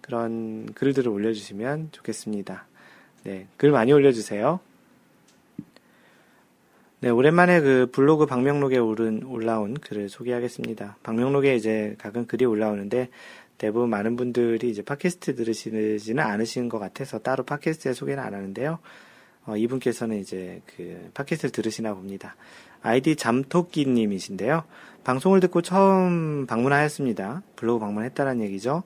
그런 0.02 0.72
글들을 0.74 1.10
올려주시면 1.10 1.90
좋겠습니다. 1.92 2.68
네, 3.26 3.48
글 3.58 3.72
많이 3.72 3.92
올려주세요. 3.92 4.60
네, 7.00 7.10
오랜만에 7.10 7.60
그 7.60 7.90
블로그 7.92 8.28
방명록에 8.28 8.78
오른, 8.78 9.24
올라온 9.26 9.74
글을 9.74 10.10
소개하겠습니다. 10.10 10.98
방명록에 11.02 11.56
이제 11.56 11.96
가끔 11.98 12.28
글이 12.28 12.46
올라오는데 12.46 13.10
대부분 13.58 13.90
많은 13.90 14.16
분들이 14.16 14.70
이제 14.70 14.84
팟캐스트 14.84 15.36
들으시지는 15.36 16.24
않으시는 16.24 16.70
것 16.70 16.78
같아서 16.78 17.18
따로 17.18 17.44
팟캐스트에 17.44 17.94
소개는 17.94 18.22
안 18.22 18.36
하는데요. 18.36 18.78
어, 19.48 19.58
이분께서는 19.58 20.20
이제 20.20 20.62
그 20.78 21.10
팟캐스트를 21.16 21.52
들으시나 21.52 21.96
봅니다. 21.96 22.36
아이디 22.84 23.16
잠토끼님이신데요. 23.16 24.66
방송을 25.04 25.40
듣고 25.40 25.64
처음 25.64 26.46
방문하였습니다. 26.46 27.42
블로그 27.56 27.80
방문했다는 27.80 28.42
얘기죠. 28.44 28.84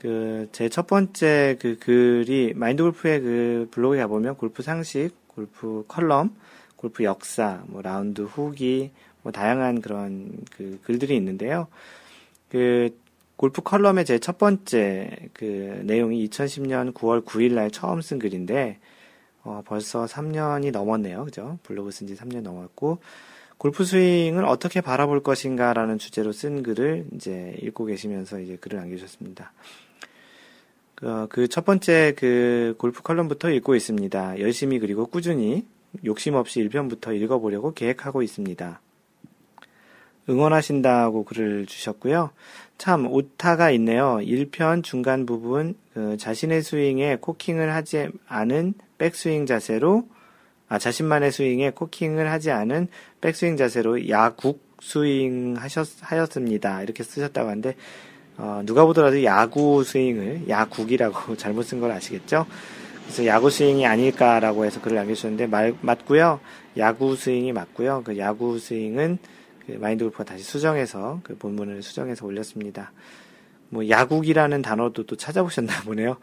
그, 0.00 0.48
제 0.52 0.68
첫 0.68 0.86
번째 0.86 1.56
그 1.60 1.78
글이 1.78 2.54
마인드 2.56 2.82
골프의 2.82 3.20
그 3.20 3.68
블로그에 3.70 4.00
가보면 4.00 4.36
골프 4.36 4.62
상식, 4.62 5.10
골프 5.28 5.84
컬럼, 5.88 6.34
골프 6.76 7.04
역사, 7.04 7.62
뭐 7.66 7.82
라운드 7.82 8.22
후기, 8.22 8.90
뭐 9.22 9.32
다양한 9.32 9.80
그런 9.82 10.38
그 10.56 10.80
글들이 10.84 11.14
있는데요. 11.16 11.68
그 12.48 12.96
골프 13.36 13.62
컬럼의 13.62 14.04
제 14.04 14.18
첫 14.18 14.38
번째 14.38 15.10
그 15.32 15.80
내용이 15.84 16.28
2010년 16.28 16.92
9월 16.94 17.24
9일 17.24 17.54
날 17.54 17.70
처음 17.70 18.00
쓴 18.02 18.18
글인데 18.18 18.78
어, 19.44 19.62
벌써 19.66 20.04
3년이 20.06 20.70
넘었네요. 20.72 21.24
그죠? 21.24 21.58
블로그 21.62 21.90
쓴 21.90 22.06
지 22.06 22.14
3년 22.14 22.42
넘었고, 22.42 22.98
골프 23.56 23.84
스윙을 23.84 24.44
어떻게 24.44 24.80
바라볼 24.80 25.22
것인가라는 25.22 25.98
주제로 25.98 26.32
쓴 26.32 26.62
글을 26.62 27.06
이제 27.14 27.56
읽고 27.62 27.86
계시면서 27.86 28.40
이제 28.40 28.56
글을 28.56 28.78
남겨주셨습니다. 28.78 29.52
그 31.00 31.48
첫 31.48 31.64
번째 31.64 32.14
그 32.16 32.74
골프 32.78 33.02
컬럼부터 33.02 33.50
읽고 33.50 33.74
있습니다. 33.74 34.38
열심히 34.40 34.78
그리고 34.78 35.06
꾸준히 35.06 35.64
욕심 36.04 36.34
없이 36.34 36.60
1편부터 36.60 37.14
읽어보려고 37.16 37.72
계획하고 37.72 38.22
있습니다. 38.22 38.80
응원하신다고 40.28 41.24
글을 41.24 41.66
주셨고요. 41.66 42.30
참 42.78 43.06
오타가 43.06 43.70
있네요. 43.72 44.18
1편 44.22 44.82
중간 44.82 45.26
부분 45.26 45.74
그 45.92 46.16
자신의 46.16 46.62
스윙에 46.62 47.16
코킹을 47.20 47.74
하지 47.74 48.08
않은 48.28 48.74
백스윙 48.98 49.46
자세로 49.46 50.06
아, 50.68 50.78
자신만의 50.78 51.32
스윙에 51.32 51.70
코킹을 51.70 52.30
하지 52.30 52.52
않은 52.52 52.86
백스윙 53.20 53.56
자세로 53.56 54.08
야국 54.08 54.70
스윙 54.80 55.56
하셨, 55.58 55.88
하였습니다. 56.00 56.82
이렇게 56.82 57.02
쓰셨다고 57.02 57.48
하는데, 57.48 57.74
어, 58.38 58.62
누가 58.64 58.84
보더라도 58.84 59.22
야구 59.24 59.84
스윙을 59.84 60.48
야국이라고 60.48 61.36
잘못 61.38 61.62
쓴 61.62 61.80
걸 61.80 61.90
아시겠죠? 61.92 62.46
그래서 63.04 63.26
야구 63.26 63.50
스윙이 63.50 63.86
아닐까라고 63.86 64.64
해서 64.64 64.80
글을 64.80 64.96
남겨주셨는데, 64.96 65.46
말, 65.48 65.74
맞고요 65.80 66.40
야구 66.76 67.16
스윙이 67.16 67.52
맞고요 67.52 68.02
그 68.04 68.18
야구 68.18 68.58
스윙은 68.58 69.18
그 69.66 69.72
마인드 69.72 70.04
골프가 70.04 70.24
다시 70.24 70.44
수정해서 70.44 71.20
그 71.22 71.36
본문을 71.36 71.82
수정해서 71.82 72.26
올렸습니다. 72.26 72.92
뭐 73.68 73.88
야국이라는 73.88 74.62
단어도 74.62 75.06
또 75.06 75.16
찾아보셨나 75.16 75.82
보네요. 75.82 76.16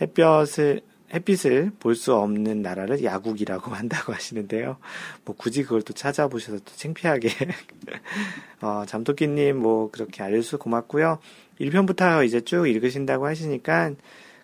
햇볕을 0.00 0.80
햇빛을 1.12 1.72
볼 1.80 1.94
수 1.94 2.14
없는 2.14 2.62
나라를 2.62 3.02
야국이라고 3.02 3.72
한다고 3.74 4.12
하시는데요. 4.12 4.76
뭐 5.24 5.34
굳이 5.36 5.62
그걸 5.62 5.82
또 5.82 5.92
찾아보셔서 5.92 6.58
또 6.58 6.72
창피하게 6.76 7.30
어, 8.62 8.84
잠토끼님 8.86 9.56
뭐 9.56 9.90
그렇게 9.90 10.22
알려주셔서 10.22 10.58
고맙고요. 10.58 11.18
1편부터 11.60 12.24
이제 12.24 12.40
쭉 12.40 12.68
읽으신다고 12.68 13.26
하시니까 13.26 13.92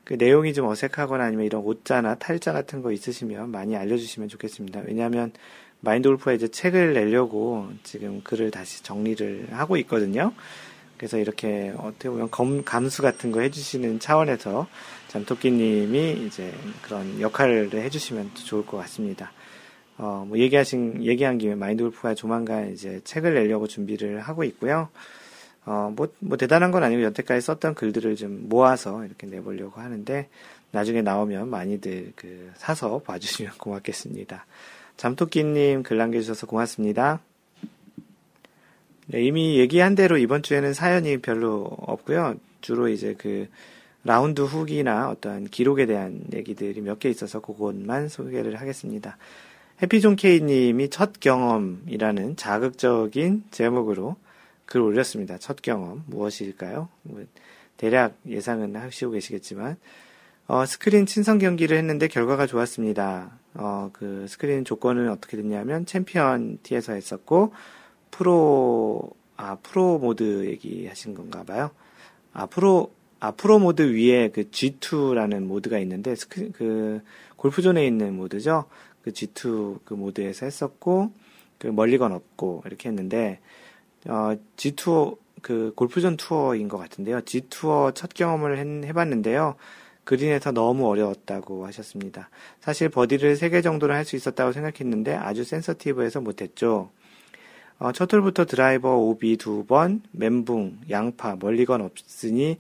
그 0.05 0.15
내용이 0.15 0.53
좀 0.53 0.67
어색하거나 0.67 1.25
아니면 1.25 1.47
이런 1.47 1.63
옷자나 1.63 2.17
탈자 2.17 2.53
같은 2.53 2.83
거 2.83 2.93
있으시면 2.93 3.51
많이 3.51 3.77
알려주시면 3.77 4.29
좋겠습니다. 4.29 4.83
왜냐하면 4.87 5.33
마인드 5.81 6.09
골프가 6.09 6.33
이제 6.33 6.49
책을 6.49 6.95
내려고 6.95 7.69
지금 7.83 8.23
글을 8.23 8.51
다시 8.51 8.83
정리를 8.83 9.49
하고 9.53 9.77
있거든요. 9.79 10.33
그래서 11.05 11.19
이렇게 11.19 11.71
어떻게 11.77 12.09
보면 12.09 12.31
검, 12.31 12.65
감수 12.65 13.03
같은 13.03 13.31
거 13.31 13.41
해주시는 13.41 14.01
차원에서 14.01 14.67
잠토끼님이 15.09 16.25
이제 16.27 16.51
그런 16.81 17.21
역할을 17.21 17.71
해주시면 17.75 18.31
좋을 18.33 18.65
것 18.65 18.79
같습니다. 18.79 19.31
어, 19.99 20.25
뭐 20.27 20.39
얘기하신, 20.39 21.05
얘기한 21.05 21.37
김에 21.37 21.57
마인드 21.57 21.83
골프가 21.83 22.15
조만간 22.15 22.73
이제 22.73 23.03
책을 23.05 23.35
내려고 23.35 23.67
준비를 23.67 24.21
하고 24.21 24.45
있고요. 24.45 24.89
어, 25.67 25.93
뭐, 25.95 26.09
뭐 26.21 26.39
대단한 26.39 26.71
건 26.71 26.83
아니고 26.83 27.03
여태까지 27.03 27.43
썼던 27.43 27.75
글들을 27.75 28.17
좀 28.17 28.49
모아서 28.49 29.05
이렇게 29.05 29.27
내보려고 29.27 29.83
하는데 29.83 30.31
나중에 30.71 31.03
나오면 31.03 31.51
많이들 31.51 32.15
그 32.17 32.51
사서 32.57 33.01
봐주시면 33.01 33.53
고맙겠습니다. 33.61 34.47
잠토끼님 34.97 35.83
글 35.83 35.99
남겨주셔서 35.99 36.47
고맙습니다. 36.47 37.21
네, 39.07 39.23
이미 39.23 39.59
얘기한 39.59 39.95
대로 39.95 40.17
이번 40.17 40.43
주에는 40.43 40.73
사연이 40.73 41.19
별로 41.19 41.65
없고요. 41.65 42.37
주로 42.61 42.89
이제 42.89 43.15
그 43.19 43.49
라운드 44.05 44.43
후기나 44.43 45.11
어떠한 45.11 45.49
기록에 45.49 45.87
대한 45.87 46.25
얘기들이 46.33 46.81
몇 46.81 46.99
개 46.99 47.09
있어서 47.11 47.41
그것만 47.41 48.09
소개를 48.09 48.61
하겠습니다. 48.61 49.17
해피존 49.83 50.17
K님이 50.17 50.89
첫 50.91 51.21
경험이라는 51.21 52.37
자극적인 52.37 53.45
제목으로 53.51 54.17
글 54.67 54.81
올렸습니다. 54.81 55.37
첫 55.39 55.61
경험 55.63 56.05
무엇일까요? 56.07 56.89
뭐 57.03 57.25
대략 57.77 58.17
예상은 58.27 58.77
하시고 58.77 59.13
계시겠지만 59.13 59.77
어, 60.47 60.65
스크린 60.67 61.07
친선 61.07 61.39
경기를 61.39 61.77
했는데 61.77 62.07
결과가 62.09 62.47
좋았습니다. 62.47 63.39
어, 63.55 63.91
그 63.93 64.27
스크린 64.29 64.65
조건은 64.65 65.11
어떻게 65.11 65.37
됐냐면 65.37 65.87
챔피언 65.87 66.59
티에서 66.63 66.93
했었고 66.93 67.53
프로 68.15 69.11
아 69.37 69.57
프로 69.57 69.99
모드 69.99 70.47
얘기하신 70.47 71.15
건가 71.15 71.43
봐요. 71.43 71.71
아 72.33 72.47
프로 72.47 72.93
아 73.19 73.33
프로 73.33 73.59
모드 73.59 73.93
위에 73.93 74.29
그 74.29 74.45
G2라는 74.51 75.43
모드가 75.45 75.79
있는데 75.81 76.15
스크 76.15 76.53
그 76.53 77.03
골프존에 77.37 77.85
있는 77.85 78.15
모드죠. 78.17 78.67
그 79.03 79.11
G2 79.11 79.81
그 79.85 79.95
모드에서 79.95 80.47
했었고 80.47 81.11
그 81.59 81.67
멀리건 81.67 82.13
없고 82.13 82.63
이렇게 82.67 82.89
했는데 82.89 83.41
어 84.07 84.37
G2 84.57 85.19
그 85.43 85.73
골프존 85.75 86.17
투어인 86.17 86.69
것 86.69 86.79
같은데요. 86.79 87.21
G투어 87.23 87.95
첫 87.97 88.15
경험을 88.15 88.59
해, 88.59 88.89
해봤는데요. 88.89 89.57
그린에서 90.05 90.53
너무 90.53 90.87
어려웠다고 90.89 91.67
하셨습니다. 91.67 92.31
사실 92.61 92.91
버디를 92.91 93.35
3개 93.37 93.63
정도는 93.63 93.95
할 93.97 94.05
수 94.05 94.15
있었다고 94.15 94.53
생각했는데 94.53 95.15
아주 95.15 95.43
센서티브해서 95.45 96.21
못했죠. 96.21 96.91
어, 97.79 97.93
첫 97.93 98.13
홀부터 98.13 98.47
드라이버 98.47 98.97
오비 98.97 99.37
두 99.37 99.65
번, 99.67 100.03
멘붕, 100.13 100.81
양파, 100.91 101.37
멀리건 101.37 101.81
없으니 101.81 102.59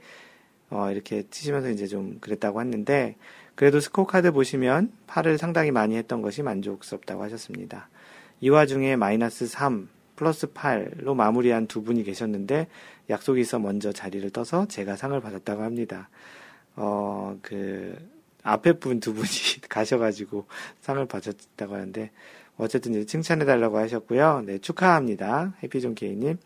어, 0.70 0.90
이렇게 0.90 1.24
치시면서 1.30 1.70
이제 1.70 1.86
좀 1.86 2.18
그랬다고 2.20 2.60
했는데 2.60 3.16
그래도 3.54 3.80
스코어 3.80 4.06
카드 4.06 4.32
보시면 4.32 4.92
파를 5.06 5.38
상당히 5.38 5.70
많이 5.70 5.96
했던 5.96 6.20
것이 6.22 6.42
만족스럽다고 6.42 7.22
하셨습니다. 7.22 7.88
이 8.40 8.48
와중에 8.48 8.96
마이너스 8.96 9.46
3, 9.46 9.88
플러스 10.16 10.48
8로 10.48 11.14
마무리한 11.14 11.66
두 11.66 11.82
분이 11.82 12.02
계셨는데 12.02 12.68
약속이 13.10 13.40
있어 13.42 13.58
먼저 13.58 13.92
자리를 13.92 14.28
떠서 14.30 14.66
제가 14.66 14.96
상을 14.96 15.18
받았다고 15.20 15.62
합니다. 15.62 16.08
어, 16.76 17.38
그, 17.42 17.96
앞에 18.42 18.74
분 18.74 19.00
두 19.00 19.14
분이 19.14 19.26
가셔가지고 19.68 20.46
상을 20.80 21.04
받았다고 21.06 21.74
하는데, 21.74 22.10
어쨌든 22.56 23.06
칭찬해달라고 23.06 23.78
하셨고요. 23.78 24.42
네, 24.46 24.58
축하합니다. 24.58 25.54
해피존 25.62 25.94
케이님. 25.94 26.38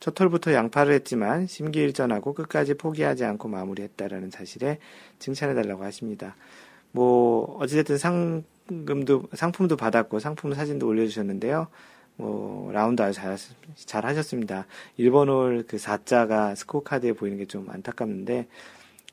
첫 0.00 0.18
홀부터 0.20 0.52
양파를 0.52 0.94
했지만 0.94 1.46
심기일전하고 1.48 2.32
끝까지 2.34 2.74
포기하지 2.74 3.24
않고 3.24 3.48
마무리했다라는 3.48 4.30
사실에 4.30 4.78
칭찬해달라고 5.18 5.82
하십니다. 5.84 6.36
뭐, 6.92 7.56
어찌됐든 7.58 7.98
상금도, 7.98 9.24
상품도 9.34 9.76
받았고 9.76 10.20
상품 10.20 10.54
사진도 10.54 10.86
올려주셨는데요. 10.86 11.66
뭐, 12.16 12.70
라운드 12.72 13.02
아주 13.02 13.14
잘, 13.20 13.36
잘 13.74 14.06
하셨습니다. 14.06 14.66
1번 14.98 15.28
홀 15.28 15.64
그 15.66 15.76
4자가 15.76 16.54
스코어 16.56 16.82
카드에 16.84 17.12
보이는 17.12 17.36
게 17.38 17.44
좀 17.46 17.68
안타깝는데, 17.68 18.46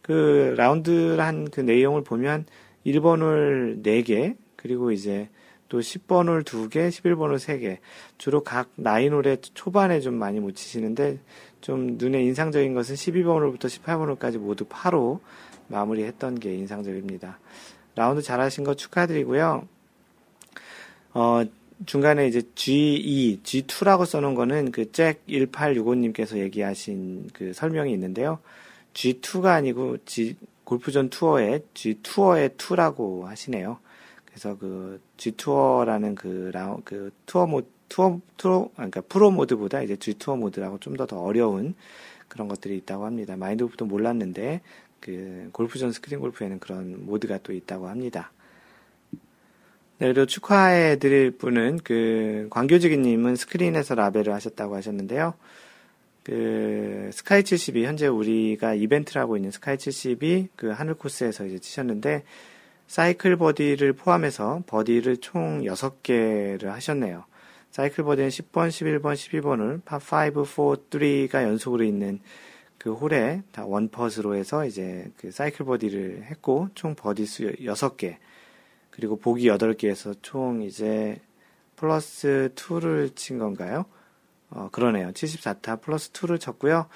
그 0.03 0.53
라운드 0.55 1.17
한 1.17 1.45
그 1.51 1.61
내용을 1.61 2.03
보면 2.03 2.45
1번 2.85 3.21
홀 3.21 3.79
4개, 3.83 4.35
그리고 4.55 4.91
이제 4.91 5.29
또 5.67 5.79
10번 5.79 6.27
홀 6.27 6.43
2개, 6.43 6.89
11번 6.89 7.29
홀 7.29 7.37
3개. 7.37 7.77
주로 8.17 8.43
각 8.43 8.69
나인홀의 8.75 9.39
초반에 9.53 9.99
좀 9.99 10.15
많이 10.15 10.39
못 10.39 10.55
치시는데 10.55 11.19
좀 11.61 11.97
눈에 11.97 12.21
인상적인 12.23 12.73
것은 12.73 12.95
12번 12.95 13.41
홀부터 13.41 13.67
18번 13.67 14.07
홀까지 14.09 14.37
모두 14.37 14.65
파로 14.69 15.21
마무리했던 15.67 16.39
게 16.39 16.53
인상적입니다. 16.55 17.39
라운드 17.95 18.21
잘하신 18.21 18.63
거 18.63 18.75
축하드리고요. 18.75 19.67
어, 21.13 21.43
중간에 21.85 22.27
이제 22.27 22.41
G2, 22.41 23.41
G2라고 23.41 24.05
써놓은 24.05 24.35
거는 24.35 24.71
그 24.71 24.91
잭 24.91 25.25
1865님께서 25.27 26.37
얘기하신 26.37 27.29
그 27.33 27.53
설명이 27.53 27.91
있는데요. 27.93 28.39
G2가 28.93 29.47
아니고 29.47 29.97
G, 30.05 30.37
골프존 30.63 31.09
투어의 31.09 31.63
G투어의 31.73 32.57
투라고 32.57 33.23
하시네요. 33.23 33.79
그래서 34.35 34.57
그 34.57 34.99
G투어라는 35.15 36.13
그 36.13 36.51
라우, 36.53 36.81
그 36.83 37.09
투어 37.25 37.45
모, 37.45 37.61
투어, 37.87 38.19
투어, 38.35 38.69
그러니까 38.75 38.99
프로 38.99 39.31
모드보다 39.31 39.81
이제 39.81 39.95
G투어 39.95 40.37
모드라고 40.37 40.77
좀더더 40.79 41.21
어려운 41.21 41.73
그런 42.27 42.49
것들이 42.49 42.75
있다고 42.79 43.05
합니다. 43.05 43.37
마인드 43.37 43.63
골프도 43.63 43.85
몰랐는데 43.85 44.59
그 44.99 45.47
골프존 45.53 45.93
스크린 45.93 46.19
골프에는 46.19 46.59
그런 46.59 47.05
모드가 47.05 47.37
또 47.43 47.53
있다고 47.53 47.87
합니다. 47.87 48.33
네, 49.99 50.07
그리고 50.11 50.25
축하해 50.25 50.97
드릴 50.99 51.31
분은 51.31 51.79
그 51.85 52.47
광교지기님은 52.49 53.37
스크린에서 53.37 53.95
라베를 53.95 54.33
하셨다고 54.33 54.75
하셨는데요. 54.75 55.33
그 56.23 57.09
스카이 57.13 57.43
72 57.43 57.83
현재 57.83 58.07
우리가 58.07 58.73
이벤트를 58.73 59.21
하고 59.21 59.37
있는 59.37 59.51
스카이 59.51 59.77
72 59.77 60.49
그 60.57 60.71
하늘 60.71 60.95
코스에서 60.95 61.45
이제 61.45 61.57
치셨는데 61.57 62.25
사이클 62.87 63.37
버디를 63.37 63.93
포함해서 63.93 64.63
버디를 64.67 65.17
총 65.17 65.61
6개를 65.61 66.65
하셨네요. 66.65 67.25
사이클 67.71 68.03
버디는 68.03 68.29
10번, 68.29 68.69
11번, 68.69 69.13
12번을 69.13 69.83
파5, 69.83 70.45
4, 70.45 70.81
3가 70.89 71.43
연속으로 71.43 71.83
있는 71.83 72.19
그 72.77 72.93
홀에 72.93 73.41
다 73.51 73.65
원퍼트로 73.65 74.35
해서 74.35 74.65
이제 74.65 75.11
그 75.17 75.31
사이클 75.31 75.65
버디를 75.65 76.25
했고 76.25 76.69
총 76.75 76.95
버디 76.95 77.25
수 77.25 77.43
6개 77.43 78.17
그리고 78.91 79.17
보기 79.17 79.47
8개에서 79.47 80.15
총 80.21 80.61
이제 80.61 81.19
플러스 81.75 82.51
2를 82.55 83.15
친 83.15 83.39
건가요? 83.39 83.85
어, 84.49 84.69
그러네요. 84.71 85.11
74타 85.11 85.81
플러스 85.81 86.11
2를 86.11 86.39
쳤고요. 86.39 86.87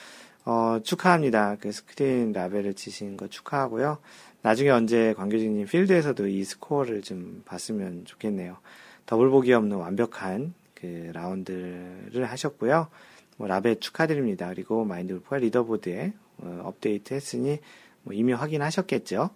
어, 0.46 0.80
축하합니다. 0.84 1.58
그 1.60 1.72
스크린 1.72 2.32
라베를 2.32 2.74
치신 2.74 3.18
거 3.18 3.28
축하하고요. 3.28 3.98
나중에 4.42 4.70
언제 4.70 5.14
광교지기님 5.14 5.68
필드에서도 5.68 6.28
이 6.28 6.44
스코어를 6.44 7.02
좀 7.02 7.42
봤으면 7.46 8.06
좋겠네요. 8.06 8.58
더블 9.06 9.30
보기 9.30 9.52
없는 9.54 9.78
완벽한 9.78 10.54
그 10.74 11.12
라운드를 11.14 12.26
하셨고요. 12.26 12.88
뭐 13.38 13.48
라베 13.48 13.80
축하드립니다. 13.80 14.50
그리고 14.50 14.86
마인드 14.86 15.14
골프가 15.14 15.38
리더보드에 15.38 16.14
어, 16.38 16.62
업데이트 16.64 17.14
했으니 17.14 17.60
뭐 18.04 18.14
이미 18.14 18.34
확인하셨겠죠. 18.34 19.30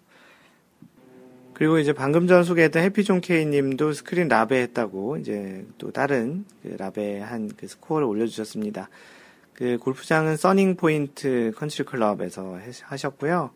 그리고 1.53 1.77
이제 1.77 1.93
방금 1.93 2.27
전 2.27 2.43
소개했던 2.43 2.81
해피존 2.83 3.21
K 3.21 3.45
님도 3.45 3.93
스크린 3.93 4.27
라베 4.27 4.59
했다고 4.61 5.17
이제 5.17 5.65
또 5.77 5.91
다른 5.91 6.45
그 6.61 6.75
라베 6.77 7.19
한 7.19 7.49
그 7.55 7.67
스코어를 7.67 8.07
올려주셨습니다. 8.07 8.89
그 9.53 9.77
골프장은 9.77 10.35
써닝 10.35 10.75
포인트 10.75 11.51
컨트리 11.55 11.85
클럽에서 11.85 12.57
하셨고요. 12.83 13.51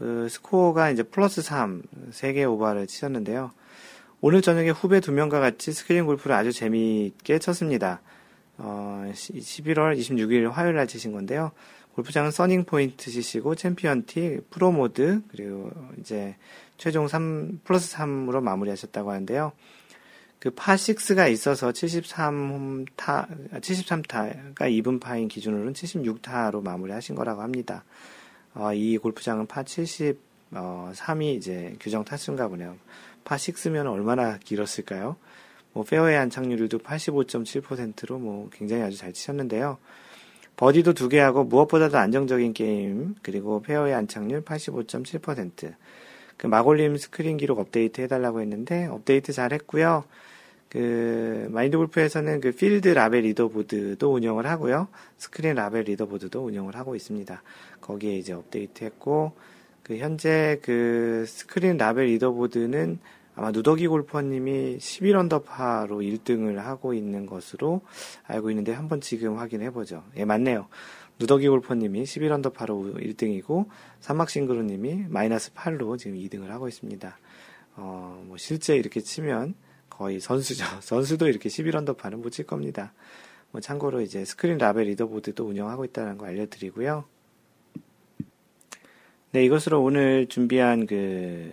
그 0.00 0.28
스코어가 0.30 0.90
이제 0.90 1.02
플러스 1.02 1.42
3, 1.42 1.82
3개 2.10 2.50
오버를 2.50 2.86
치셨는데요. 2.86 3.50
오늘 4.22 4.40
저녁에 4.40 4.70
후배 4.70 4.98
두 5.00 5.12
명과 5.12 5.40
같이 5.40 5.72
스크린 5.72 6.06
골프를 6.06 6.34
아주 6.34 6.52
재미있게 6.52 7.38
쳤습니다. 7.38 8.00
어, 8.56 9.04
11월 9.12 9.98
26일 9.98 10.50
화요일 10.50 10.76
날 10.76 10.86
치신 10.86 11.12
건데요. 11.12 11.52
골프장은 11.96 12.30
써닝 12.30 12.64
포인트 12.64 13.10
치시고 13.10 13.56
챔피언 13.56 14.06
티, 14.06 14.40
프로 14.48 14.72
모드, 14.72 15.20
그리고 15.28 15.70
이제 15.98 16.34
최종 16.78 17.06
3, 17.06 17.60
플러스 17.64 17.94
3으로 17.94 18.42
마무리하셨다고 18.42 19.10
하는데요. 19.10 19.52
그 20.38 20.48
파6가 20.48 21.30
있어서 21.30 21.72
73타, 21.72 22.86
73타가 23.52 24.54
이븐 24.54 24.98
파인 24.98 25.28
기준으로는 25.28 25.74
76타로 25.74 26.62
마무리하신 26.62 27.16
거라고 27.16 27.42
합니다. 27.42 27.84
어, 28.54 28.72
이 28.72 28.98
골프장은 28.98 29.46
파 29.46 29.62
70, 29.62 30.18
어, 30.52 30.90
3이 30.94 31.36
이제 31.36 31.76
규정 31.80 32.04
타수인가 32.04 32.48
보네요. 32.48 32.76
파 33.24 33.36
6면 33.36 33.90
얼마나 33.90 34.38
길었을까요? 34.38 35.16
뭐, 35.72 35.84
페어웨이 35.84 36.16
안착률도 36.16 36.78
85.7%로 36.78 38.18
뭐, 38.18 38.50
굉장히 38.52 38.82
아주 38.82 38.96
잘 38.96 39.12
치셨는데요. 39.12 39.78
버디도 40.56 40.94
두 40.94 41.08
개 41.08 41.20
하고 41.20 41.44
무엇보다도 41.44 41.96
안정적인 41.96 42.52
게임, 42.52 43.14
그리고 43.22 43.62
페어웨이 43.62 43.94
안착률 43.94 44.42
85.7%. 44.44 45.74
그 46.36 46.46
마골님 46.46 46.96
스크린 46.96 47.36
기록 47.36 47.58
업데이트 47.60 48.00
해달라고 48.00 48.40
했는데, 48.40 48.86
업데이트 48.86 49.32
잘 49.32 49.52
했고요. 49.52 50.04
그 50.70 51.48
마인드 51.50 51.76
골프에서는 51.76 52.40
그 52.40 52.52
필드 52.52 52.88
라베 52.88 53.22
리더보드도 53.22 54.14
운영을 54.14 54.46
하고요. 54.46 54.86
스크린 55.18 55.56
라베 55.56 55.82
리더보드도 55.82 56.44
운영을 56.44 56.76
하고 56.76 56.94
있습니다. 56.94 57.42
거기에 57.80 58.16
이제 58.16 58.32
업데이트 58.32 58.84
했고 58.84 59.32
그 59.82 59.98
현재 59.98 60.60
그 60.62 61.24
스크린 61.26 61.76
라베 61.76 62.06
리더보드는 62.06 63.00
아마 63.34 63.50
누더기 63.50 63.88
골퍼님이 63.88 64.78
11언더파로 64.78 65.88
1등을 65.88 66.56
하고 66.56 66.94
있는 66.94 67.26
것으로 67.26 67.80
알고 68.28 68.50
있는데 68.50 68.72
한번 68.72 69.00
지금 69.00 69.38
확인해 69.38 69.70
보죠. 69.70 70.04
예, 70.16 70.24
맞네요. 70.24 70.68
누더기 71.18 71.48
골퍼님이 71.48 72.04
11언더파로 72.04 72.96
1등이고 72.96 73.66
삼막싱그루님이 74.00 75.06
마이너스 75.08 75.52
8로 75.52 75.98
지금 75.98 76.16
2등을 76.16 76.46
하고 76.46 76.68
있습니다. 76.68 77.18
어, 77.76 78.22
뭐 78.26 78.36
실제 78.36 78.76
이렇게 78.76 79.00
치면 79.00 79.54
거의 80.00 80.18
선수죠. 80.18 80.64
선수도 80.80 81.28
이렇게 81.28 81.50
11언더파는 81.50 82.22
못 82.22 82.30
칠 82.30 82.46
겁니다. 82.46 82.94
뭐 83.50 83.60
참고로 83.60 84.00
이제 84.00 84.24
스크린 84.24 84.56
라베 84.56 84.86
리더보드도 84.86 85.44
운영하고 85.44 85.84
있다는 85.84 86.16
거 86.16 86.24
알려드리고요. 86.24 87.04
네, 89.32 89.44
이것으로 89.44 89.82
오늘 89.82 90.26
준비한 90.26 90.86
그 90.86 91.52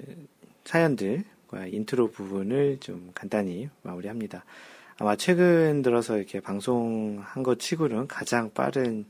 사연들과 0.64 1.68
인트로 1.68 2.12
부분을 2.12 2.78
좀 2.80 3.12
간단히 3.14 3.70
마무리합니다. 3.82 4.46
아마 5.00 5.18
최근 5.18 5.82
들어서 5.82 6.16
이렇게 6.16 6.40
방송한 6.40 7.44
것 7.44 7.60
치고는 7.60 8.08
가장 8.08 8.52
빠른 8.54 9.06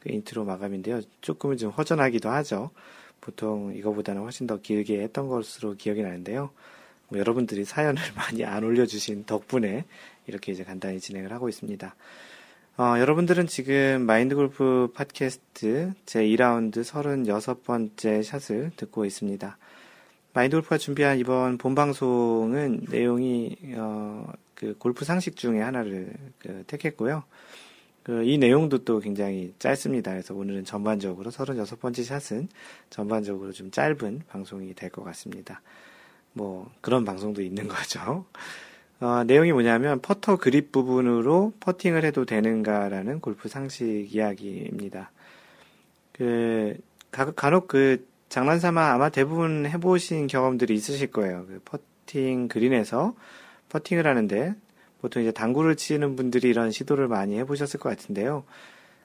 그 0.00 0.12
인트로 0.12 0.44
마감인데요. 0.44 1.00
조금은 1.22 1.56
좀 1.56 1.70
허전하기도 1.70 2.28
하죠. 2.28 2.70
보통 3.22 3.74
이거보다는 3.74 4.20
훨씬 4.20 4.46
더 4.46 4.60
길게 4.60 5.00
했던 5.00 5.28
것으로 5.28 5.74
기억이 5.74 6.02
나는데요. 6.02 6.50
뭐 7.14 7.20
여러분들이 7.20 7.64
사연을 7.64 8.02
많이 8.16 8.44
안 8.44 8.64
올려주신 8.64 9.24
덕분에 9.24 9.84
이렇게 10.26 10.50
이제 10.50 10.64
간단히 10.64 10.98
진행을 10.98 11.32
하고 11.32 11.48
있습니다. 11.48 11.94
어, 12.76 12.94
여러분들은 12.98 13.46
지금 13.46 14.02
마인드 14.04 14.34
골프 14.34 14.90
팟캐스트 14.94 15.92
제 16.06 16.24
2라운드 16.24 16.82
36번째 16.82 18.24
샷을 18.24 18.72
듣고 18.74 19.04
있습니다. 19.04 19.56
마인드 20.32 20.56
골프가 20.56 20.76
준비한 20.76 21.18
이번 21.20 21.56
본 21.56 21.76
방송은 21.76 22.86
내용이 22.90 23.56
어, 23.76 24.32
그 24.54 24.74
골프 24.76 25.04
상식 25.04 25.36
중에 25.36 25.60
하나를 25.60 26.12
그 26.40 26.64
택했고요. 26.66 27.22
그 28.02 28.24
이 28.24 28.36
내용도 28.38 28.84
또 28.84 28.98
굉장히 28.98 29.54
짧습니다. 29.60 30.10
그래서 30.10 30.34
오늘은 30.34 30.64
전반적으로 30.64 31.30
36번째 31.30 32.04
샷은 32.04 32.48
전반적으로 32.90 33.52
좀 33.52 33.70
짧은 33.70 34.22
방송이 34.28 34.74
될 34.74 34.90
것 34.90 35.04
같습니다. 35.04 35.62
뭐 36.34 36.70
그런 36.80 37.04
방송도 37.04 37.40
있는 37.42 37.66
거죠. 37.68 38.26
어, 39.00 39.24
내용이 39.24 39.52
뭐냐면 39.52 40.00
퍼터 40.00 40.36
그립 40.36 40.70
부분으로 40.70 41.52
퍼팅을 41.60 42.04
해도 42.04 42.24
되는가라는 42.24 43.20
골프 43.20 43.48
상식 43.48 44.14
이야기입니다. 44.14 45.10
그 46.12 46.76
가, 47.10 47.30
간혹 47.32 47.68
그 47.68 48.06
장난삼아 48.28 48.92
아마 48.92 49.08
대부분 49.08 49.66
해보신 49.66 50.26
경험들이 50.26 50.74
있으실 50.74 51.08
거예요. 51.08 51.46
그 51.46 51.60
퍼팅 51.64 52.48
그린에서 52.48 53.14
퍼팅을 53.68 54.06
하는데 54.06 54.54
보통 55.00 55.22
이제 55.22 55.32
당구를 55.32 55.76
치는 55.76 56.16
분들이 56.16 56.48
이런 56.48 56.70
시도를 56.70 57.08
많이 57.08 57.36
해보셨을 57.38 57.78
것 57.78 57.90
같은데요. 57.90 58.44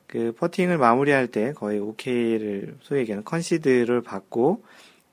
그 0.07 0.31
퍼팅을 0.31 0.77
마무리할 0.77 1.27
때 1.27 1.53
거의 1.53 1.79
OK를 1.79 2.77
소위 2.81 3.01
얘기하는 3.01 3.23
컨시드를 3.23 4.01
받고 4.01 4.63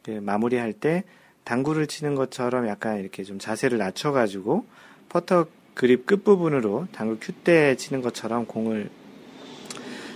그 0.03 0.11
마무리할 0.11 0.73
때 0.73 1.05
당구를 1.47 1.87
치는 1.87 2.17
것처럼 2.17 2.67
약간 2.67 2.99
이렇게 2.99 3.23
좀 3.23 3.39
자세를 3.39 3.79
낮춰가지고 3.79 4.67
퍼터 5.09 5.47
그립 5.75 6.05
끝부분으로 6.05 6.89
당구 6.93 7.19
큐대 7.21 7.77
치는 7.77 8.03
것처럼 8.03 8.47
공을 8.47 8.91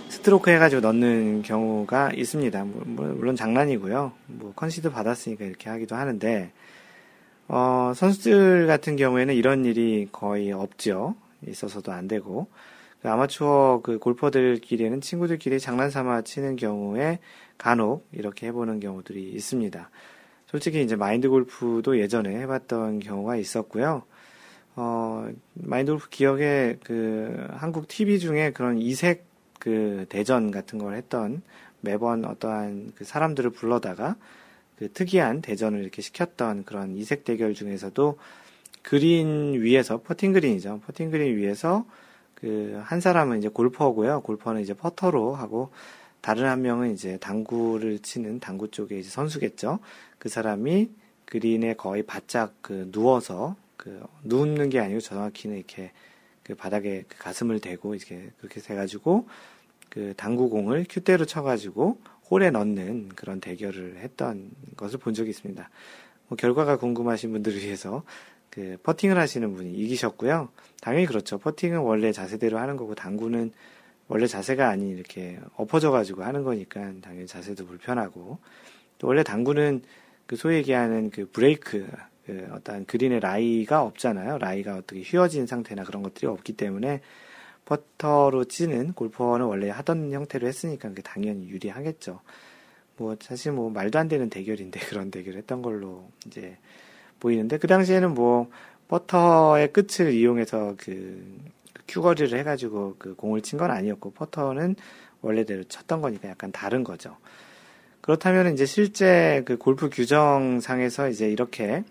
스트로크 0.09 0.51
해가지고 0.51 0.81
넣는 0.81 1.41
경우가 1.41 2.11
있습니다. 2.13 2.65
뭐, 2.65 2.83
뭐, 2.85 3.05
물론 3.07 3.37
장난이고요. 3.37 4.11
뭐 4.27 4.53
컨시드 4.55 4.91
받았으니까 4.91 5.45
이렇게 5.45 5.69
하기도 5.69 5.95
하는데 5.95 6.51
어, 7.47 7.93
선수들 7.95 8.67
같은 8.67 8.97
경우에는 8.97 9.33
이런 9.33 9.63
일이 9.63 10.09
거의 10.11 10.51
없죠. 10.51 11.15
있어서도 11.47 11.93
안 11.93 12.09
되고 12.09 12.47
그 13.01 13.09
아마추어 13.09 13.79
그 13.83 13.99
골퍼들끼리는 13.99 14.99
친구들끼리 14.99 15.61
장난삼아 15.61 16.23
치는 16.23 16.57
경우에 16.57 17.19
간혹 17.57 18.05
이렇게 18.11 18.47
해보는 18.47 18.81
경우들이 18.81 19.31
있습니다. 19.31 19.89
솔직히 20.51 20.83
이제 20.83 20.95
마인드 20.95 21.29
골프도 21.29 21.97
예전에 21.99 22.37
해봤던 22.41 22.99
경우가 22.99 23.37
있었고요. 23.37 24.03
어, 24.75 25.29
마인드 25.53 25.91
골프 25.91 26.09
기억에 26.09 26.77
그 26.83 27.47
한국 27.51 27.87
TV 27.87 28.19
중에 28.19 28.51
그런 28.51 28.77
이색 28.77 29.25
그 29.59 30.05
대전 30.09 30.51
같은 30.51 30.77
걸 30.77 30.95
했던 30.95 31.41
매번 31.79 32.25
어떠한 32.25 32.91
그 32.95 33.05
사람들을 33.05 33.51
불러다가 33.51 34.17
그 34.77 34.91
특이한 34.91 35.41
대전을 35.41 35.81
이렇게 35.81 36.01
시켰던 36.01 36.65
그런 36.65 36.95
이색 36.95 37.23
대결 37.23 37.53
중에서도 37.53 38.17
그린 38.81 39.53
위에서 39.61 40.01
퍼팅 40.01 40.33
그린이죠. 40.33 40.81
퍼팅 40.85 41.11
그린 41.11 41.37
위에서 41.37 41.85
그 42.35 42.81
한 42.83 42.99
사람은 42.99 43.37
이제 43.37 43.47
골퍼고요. 43.47 44.21
골퍼는 44.21 44.61
이제 44.61 44.73
퍼터로 44.73 45.35
하고 45.35 45.71
다른 46.21 46.45
한 46.45 46.61
명은 46.61 46.91
이제 46.93 47.17
당구를 47.17 47.99
치는 47.99 48.39
당구 48.39 48.69
쪽에 48.69 48.99
이제 48.99 49.09
선수겠죠. 49.09 49.79
그 50.21 50.29
사람이 50.29 50.91
그린에 51.25 51.73
거의 51.73 52.03
바짝 52.03 52.53
그 52.61 52.91
누워서 52.91 53.55
그 53.75 54.05
눕는 54.23 54.69
게 54.69 54.79
아니고 54.79 54.99
정확히는 54.99 55.57
이렇게 55.57 55.91
그 56.43 56.53
바닥에 56.53 57.05
그 57.07 57.17
가슴을 57.17 57.59
대고 57.59 57.95
이렇게 57.95 58.29
그렇게 58.37 58.61
해가지고 58.61 59.27
그 59.89 60.13
당구공을 60.15 60.85
큐대로 60.87 61.25
쳐가지고 61.25 61.97
홀에 62.29 62.51
넣는 62.51 63.09
그런 63.15 63.41
대결을 63.41 63.97
했던 63.97 64.51
것을 64.77 64.99
본 64.99 65.15
적이 65.15 65.31
있습니다. 65.31 65.67
뭐 66.27 66.35
결과가 66.35 66.77
궁금하신 66.77 67.31
분들을 67.31 67.57
위해서 67.57 68.03
그 68.51 68.77
퍼팅을 68.83 69.17
하시는 69.17 69.51
분이 69.55 69.73
이기셨고요. 69.73 70.49
당연히 70.81 71.07
그렇죠. 71.07 71.39
퍼팅은 71.39 71.79
원래 71.79 72.11
자세대로 72.11 72.59
하는 72.59 72.77
거고 72.77 72.93
당구는 72.93 73.53
원래 74.07 74.27
자세가 74.27 74.69
아닌 74.69 74.99
이렇게 74.99 75.39
엎어져 75.55 75.89
가지고 75.89 76.21
하는 76.25 76.43
거니까 76.43 76.93
당연히 77.01 77.25
자세도 77.25 77.65
불편하고 77.65 78.37
또 78.99 79.07
원래 79.07 79.23
당구는 79.23 79.81
그 80.31 80.37
소위 80.37 80.55
얘기하는 80.55 81.09
그 81.09 81.29
브레이크 81.29 81.85
그 82.25 82.47
어떤 82.53 82.85
그린의 82.85 83.19
라이가 83.19 83.81
없잖아요. 83.83 84.37
라이가 84.37 84.77
어떻게 84.77 85.01
휘어진 85.01 85.45
상태나 85.45 85.83
그런 85.83 86.03
것들이 86.03 86.25
없기 86.25 86.53
때문에 86.53 87.01
퍼터로 87.65 88.45
치는 88.45 88.93
골퍼는 88.93 89.45
원래 89.45 89.69
하던 89.69 90.13
형태로 90.13 90.47
했으니까 90.47 90.87
그게 90.87 91.01
당연히 91.01 91.49
유리하겠죠. 91.49 92.21
뭐 92.95 93.17
사실 93.19 93.51
뭐 93.51 93.69
말도 93.69 93.99
안 93.99 94.07
되는 94.07 94.29
대결인데 94.29 94.79
그런 94.87 95.11
대결을 95.11 95.39
했던 95.39 95.61
걸로 95.61 96.07
이제 96.25 96.57
보이는데 97.19 97.57
그 97.57 97.67
당시에는 97.67 98.13
뭐 98.13 98.49
퍼터의 98.87 99.73
끝을 99.73 100.13
이용해서 100.13 100.75
그 100.77 101.41
큐거리를 101.89 102.39
해가지고 102.39 102.95
그 102.97 103.15
공을 103.15 103.41
친 103.41 103.59
건 103.59 103.69
아니었고 103.69 104.11
퍼터는 104.11 104.77
원래대로 105.19 105.65
쳤던 105.65 106.01
거니까 106.01 106.29
약간 106.29 106.53
다른 106.53 106.85
거죠. 106.85 107.17
그렇다면 108.01 108.53
이제 108.53 108.65
실제 108.65 109.43
그 109.45 109.57
골프 109.57 109.89
규정상에서 109.89 111.09
이제 111.09 111.29
이렇게 111.29 111.83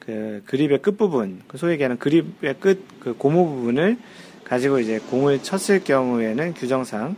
그 0.00 0.42
그립의 0.46 0.82
끝부분, 0.82 1.42
그 1.46 1.56
소위 1.58 1.74
얘기하는 1.74 1.98
그립의 1.98 2.56
끝, 2.58 2.84
그 2.98 3.16
고무 3.16 3.46
부분을 3.46 3.96
가지고 4.44 4.80
이제 4.80 4.98
공을 4.98 5.42
쳤을 5.42 5.84
경우에는 5.84 6.54
규정상 6.54 7.16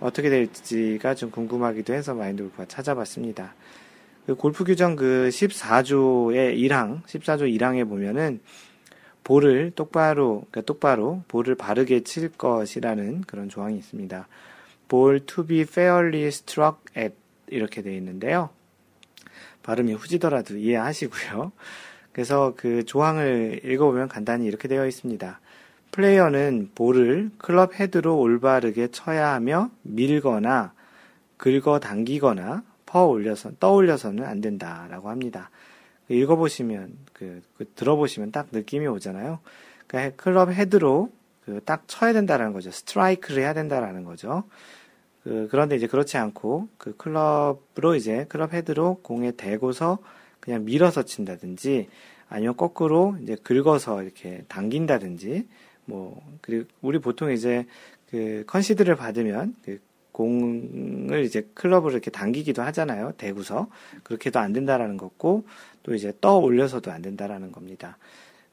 어떻게 0.00 0.28
될지가 0.28 1.14
좀 1.14 1.30
궁금하기도 1.30 1.94
해서 1.94 2.14
마인드 2.14 2.42
골프가 2.42 2.66
찾아봤습니다. 2.66 3.54
그 4.26 4.34
골프 4.34 4.64
규정 4.64 4.96
그 4.96 5.28
14조의 5.30 6.58
1항, 6.58 7.04
14조 7.04 7.42
1항에 7.56 7.88
보면은 7.88 8.40
볼을 9.22 9.70
똑바로, 9.70 10.44
그러니까 10.50 10.62
똑바로 10.62 11.22
볼을 11.28 11.54
바르게 11.54 12.02
칠 12.02 12.28
것이라는 12.30 13.22
그런 13.22 13.48
조항이 13.48 13.78
있습니다. 13.78 14.26
볼 14.88 15.20
to 15.20 15.46
be 15.46 15.60
fairly 15.60 16.26
struck 16.26 16.78
at 16.96 17.14
이렇게 17.54 17.82
되어 17.82 17.92
있는데요. 17.94 18.50
발음이 19.62 19.94
후지더라도 19.94 20.56
이해하시고요. 20.56 21.52
그래서 22.12 22.54
그 22.56 22.84
조항을 22.84 23.60
읽어보면 23.64 24.08
간단히 24.08 24.46
이렇게 24.46 24.68
되어 24.68 24.86
있습니다. 24.86 25.40
플레이어는 25.90 26.70
볼을 26.74 27.30
클럽 27.38 27.74
헤드로 27.74 28.18
올바르게 28.18 28.88
쳐야 28.88 29.32
하며 29.32 29.70
밀거나 29.82 30.72
긁어 31.36 31.80
당기거나 31.80 32.62
퍼 32.86 33.06
올려서 33.06 33.52
떠올려서는 33.58 34.24
안 34.24 34.40
된다라고 34.40 35.08
합니다. 35.08 35.50
읽어보시면 36.08 36.92
그, 37.12 37.42
그 37.56 37.64
들어보시면 37.74 38.32
딱 38.32 38.48
느낌이 38.52 38.86
오잖아요. 38.86 39.40
그러니까 39.86 40.16
클럽 40.22 40.50
헤드로 40.50 41.10
그 41.44 41.60
딱 41.64 41.86
쳐야 41.86 42.12
된다라는 42.12 42.52
거죠. 42.52 42.70
스트라이크를 42.70 43.42
해야 43.42 43.52
된다라는 43.52 44.04
거죠. 44.04 44.44
그, 45.24 45.48
그런데 45.50 45.74
이제 45.74 45.86
그렇지 45.86 46.18
않고 46.18 46.68
그 46.76 46.96
클럽으로 46.96 47.94
이제 47.96 48.26
클럽 48.28 48.52
헤드로 48.52 49.00
공에 49.02 49.32
대고서 49.32 49.98
그냥 50.38 50.64
밀어서 50.64 51.02
친다든지 51.02 51.88
아니면 52.28 52.56
거꾸로 52.56 53.16
이제 53.22 53.34
긁어서 53.42 54.02
이렇게 54.02 54.44
당긴다든지 54.48 55.48
뭐 55.86 56.22
그리고 56.42 56.66
우리 56.82 56.98
보통 56.98 57.32
이제 57.32 57.66
그 58.10 58.44
컨시드를 58.46 58.96
받으면 58.96 59.56
그 59.64 59.80
공을 60.12 61.24
이제 61.24 61.48
클럽을 61.54 61.90
이렇게 61.92 62.10
당기기도 62.10 62.62
하잖아요. 62.62 63.12
대구서 63.16 63.68
그렇게도 64.04 64.38
안 64.38 64.52
된다라는 64.52 64.96
거고 64.96 65.44
또 65.82 65.94
이제 65.94 66.12
떠 66.20 66.38
올려서도 66.38 66.92
안 66.92 67.02
된다라는 67.02 67.50
겁니다. 67.50 67.98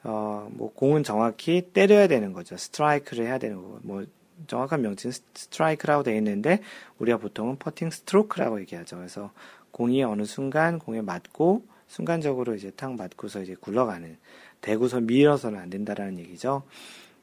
어, 0.03 0.49
뭐 0.53 0.73
공은 0.73 1.03
정확히 1.03 1.61
때려야 1.73 2.07
되는 2.07 2.33
거죠. 2.33 2.57
스트라이크를 2.57 3.25
해야 3.25 3.37
되는 3.37 3.57
거고 3.57 3.79
뭐 3.83 4.05
정확한 4.47 4.81
명칭은 4.81 5.13
스트라이크라고 5.33 6.03
되어 6.03 6.15
있는데 6.17 6.59
우리가 6.99 7.17
보통은 7.17 7.57
퍼팅 7.57 7.89
스트로크라고 7.89 8.59
얘기하죠. 8.61 8.97
그래서 8.97 9.31
공이 9.71 10.03
어느 10.03 10.23
순간 10.23 10.79
공에 10.79 11.01
맞고 11.01 11.65
순간적으로 11.87 12.55
이제 12.55 12.71
탁 12.71 12.95
맞고서 12.95 13.41
이제 13.41 13.55
굴러가는 13.59 14.17
대구서 14.61 15.01
밀어서는 15.01 15.59
안 15.59 15.69
된다라는 15.69 16.19
얘기죠. 16.19 16.63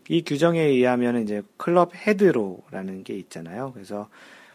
이 0.09 0.23
규정에 0.23 0.61
의하면 0.61 1.23
이제 1.23 1.43
클럽 1.57 1.95
헤드로라는 1.95 3.05
게 3.05 3.15
있잖아요. 3.15 3.73
그래서 3.73 4.09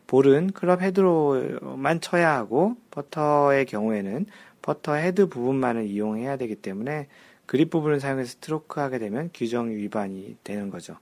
볼은 0.07 0.51
클럽 0.51 0.81
헤드로만 0.81 2.01
쳐야 2.01 2.35
하고 2.35 2.75
퍼터의 2.91 3.65
경우에는 3.65 4.25
퍼터 4.61 4.95
헤드 4.95 5.27
부분만을 5.27 5.85
이용해야 5.87 6.37
되기 6.37 6.55
때문에 6.55 7.07
그립 7.45 7.69
부분을 7.69 7.99
사용해서 7.99 8.31
스트로크 8.31 8.79
하게 8.79 8.99
되면 8.99 9.29
규정 9.33 9.69
위반이 9.69 10.37
되는 10.43 10.69
거죠. 10.69 10.97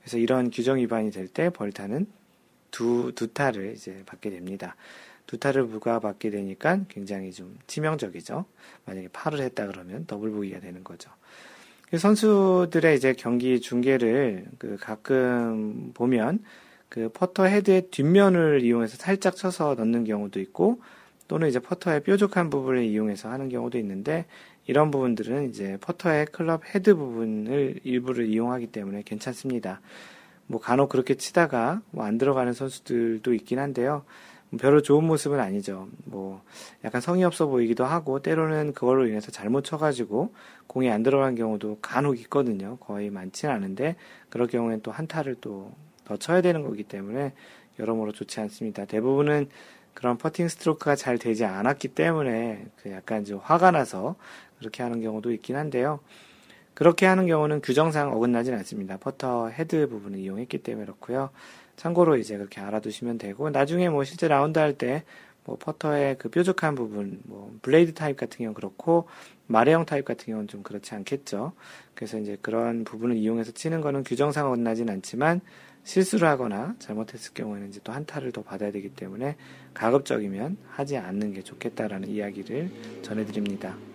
그래서 0.00 0.18
이런 0.18 0.50
규정 0.50 0.78
위반이 0.78 1.10
될 1.10 1.28
때 1.28 1.50
벌타는 1.50 2.06
두, 2.70 3.12
두 3.14 3.28
타를 3.28 3.72
이제 3.72 4.02
받게 4.06 4.30
됩니다. 4.30 4.76
두 5.26 5.38
타를 5.38 5.66
부과받게 5.66 6.30
되니까 6.30 6.80
굉장히 6.88 7.32
좀 7.32 7.56
치명적이죠. 7.66 8.44
만약에 8.86 9.08
파를 9.12 9.40
했다 9.40 9.66
그러면 9.66 10.06
더블 10.06 10.30
보기가 10.30 10.60
되는 10.60 10.82
거죠. 10.82 11.10
그 11.90 11.98
선수들의 11.98 12.96
이제 12.96 13.12
경기 13.14 13.60
중계를 13.60 14.46
그 14.58 14.76
가끔 14.80 15.92
보면 15.92 16.42
그 16.88 17.08
퍼터 17.08 17.44
헤드의 17.44 17.88
뒷면을 17.90 18.62
이용해서 18.62 18.96
살짝 18.96 19.36
쳐서 19.36 19.74
넣는 19.76 20.04
경우도 20.04 20.40
있고 20.40 20.80
또는 21.28 21.48
이제 21.48 21.60
퍼터의 21.60 22.02
뾰족한 22.02 22.50
부분을 22.50 22.82
이용해서 22.84 23.28
하는 23.28 23.48
경우도 23.48 23.78
있는데 23.78 24.26
이런 24.66 24.90
부분들은 24.90 25.50
이제 25.50 25.78
퍼터의 25.80 26.26
클럽 26.26 26.62
헤드 26.74 26.94
부분을 26.94 27.80
일부를 27.84 28.26
이용하기 28.26 28.68
때문에 28.68 29.02
괜찮습니다. 29.04 29.80
뭐 30.46 30.60
간혹 30.60 30.88
그렇게 30.88 31.14
치다가 31.14 31.82
뭐 31.90 32.04
안 32.04 32.18
들어가는 32.18 32.52
선수들도 32.52 33.34
있긴 33.34 33.58
한데요. 33.58 34.04
별로 34.58 34.82
좋은 34.82 35.04
모습은 35.04 35.38
아니죠. 35.38 35.88
뭐 36.04 36.42
약간 36.84 37.00
성의 37.00 37.24
없어 37.24 37.46
보이기도 37.46 37.84
하고 37.84 38.20
때로는 38.20 38.72
그걸로 38.74 39.06
인해서 39.06 39.30
잘못 39.30 39.62
쳐가지고 39.62 40.34
공이 40.66 40.90
안 40.90 41.02
들어간 41.04 41.36
경우도 41.36 41.78
간혹 41.80 42.18
있거든요. 42.22 42.76
거의 42.78 43.10
많지는 43.10 43.54
않은데 43.54 43.96
그럴 44.28 44.48
경우엔 44.48 44.82
또 44.82 44.90
한타를 44.90 45.36
또 45.40 45.72
더 46.10 46.16
쳐야 46.16 46.40
되는 46.42 46.64
거기 46.64 46.82
때문에 46.82 47.32
여러모로 47.78 48.10
좋지 48.10 48.40
않습니다. 48.40 48.84
대부분은 48.84 49.48
그런 49.94 50.18
퍼팅 50.18 50.48
스트로크가 50.48 50.96
잘 50.96 51.18
되지 51.18 51.44
않았기 51.44 51.86
때문에 51.88 52.66
그 52.82 52.90
약간 52.90 53.24
좀 53.24 53.38
화가 53.40 53.70
나서 53.70 54.16
그렇게 54.60 54.82
하는 54.84 55.00
경우도 55.00 55.32
있긴 55.32 55.56
한데요. 55.56 55.98
그렇게 56.74 57.06
하는 57.06 57.26
경우는 57.26 57.60
규정상 57.60 58.12
어긋나진 58.12 58.54
않습니다. 58.54 58.96
퍼터 58.96 59.48
헤드 59.48 59.88
부분을 59.88 60.20
이용했기 60.20 60.58
때문에 60.58 60.86
그렇고요. 60.86 61.30
참고로 61.76 62.16
이제 62.16 62.36
그렇게 62.36 62.60
알아두시면 62.60 63.18
되고 63.18 63.50
나중에 63.50 63.88
뭐 63.88 64.04
실제 64.04 64.28
라운드 64.28 64.58
할 64.58 64.74
때 64.78 65.04
뭐 65.44 65.56
퍼터의 65.58 66.16
그 66.18 66.28
뾰족한 66.28 66.74
부분, 66.74 67.20
뭐 67.24 67.56
블레이드 67.62 67.94
타입 67.94 68.16
같은 68.16 68.38
경우는 68.38 68.54
그렇고 68.54 69.08
말렛형 69.46 69.86
타입 69.86 70.04
같은 70.04 70.26
경우는 70.26 70.48
좀 70.48 70.62
그렇지 70.62 70.94
않겠죠. 70.94 71.52
그래서 71.94 72.18
이제 72.18 72.36
그런 72.40 72.84
부분을 72.84 73.16
이용해서 73.16 73.52
치는 73.52 73.80
거는 73.80 74.04
규정상 74.04 74.46
어긋나진 74.46 74.88
않지만 74.90 75.40
실수를 75.82 76.28
하거나 76.28 76.74
잘못했을 76.78 77.32
경우에는 77.34 77.68
이제 77.68 77.80
또 77.82 77.92
한타를 77.92 78.32
더 78.32 78.42
받아야 78.42 78.70
되기 78.70 78.90
때문에 78.90 79.36
가급적이면 79.74 80.58
하지 80.68 80.98
않는 80.98 81.32
게 81.32 81.42
좋겠다라는 81.42 82.08
이야기를 82.08 82.70
전해드립니다. 83.02 83.89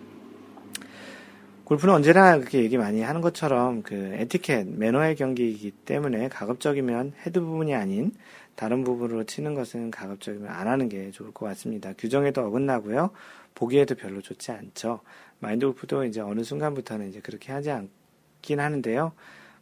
골프는 1.66 1.94
언제나 1.94 2.38
그렇게 2.38 2.62
얘기 2.62 2.78
많이 2.78 3.02
하는 3.02 3.20
것처럼 3.20 3.82
그 3.82 4.14
에티켓, 4.14 4.68
매너의 4.68 5.16
경기이기 5.16 5.72
때문에 5.72 6.28
가급적이면 6.28 7.14
헤드 7.26 7.40
부분이 7.40 7.74
아닌 7.74 8.12
다른 8.54 8.84
부분으로 8.84 9.24
치는 9.24 9.54
것은 9.54 9.90
가급적이면 9.90 10.48
안 10.48 10.68
하는 10.68 10.88
게 10.88 11.10
좋을 11.10 11.32
것 11.32 11.44
같습니다. 11.46 11.92
규정에도 11.98 12.46
어긋나고요. 12.46 13.10
보기에도 13.56 13.96
별로 13.96 14.20
좋지 14.20 14.52
않죠. 14.52 15.00
마인드 15.40 15.66
골프도 15.66 16.04
이제 16.04 16.20
어느 16.20 16.44
순간부터는 16.44 17.08
이제 17.08 17.18
그렇게 17.18 17.50
하지 17.50 17.72
않긴 17.72 18.60
하는데요. 18.60 19.10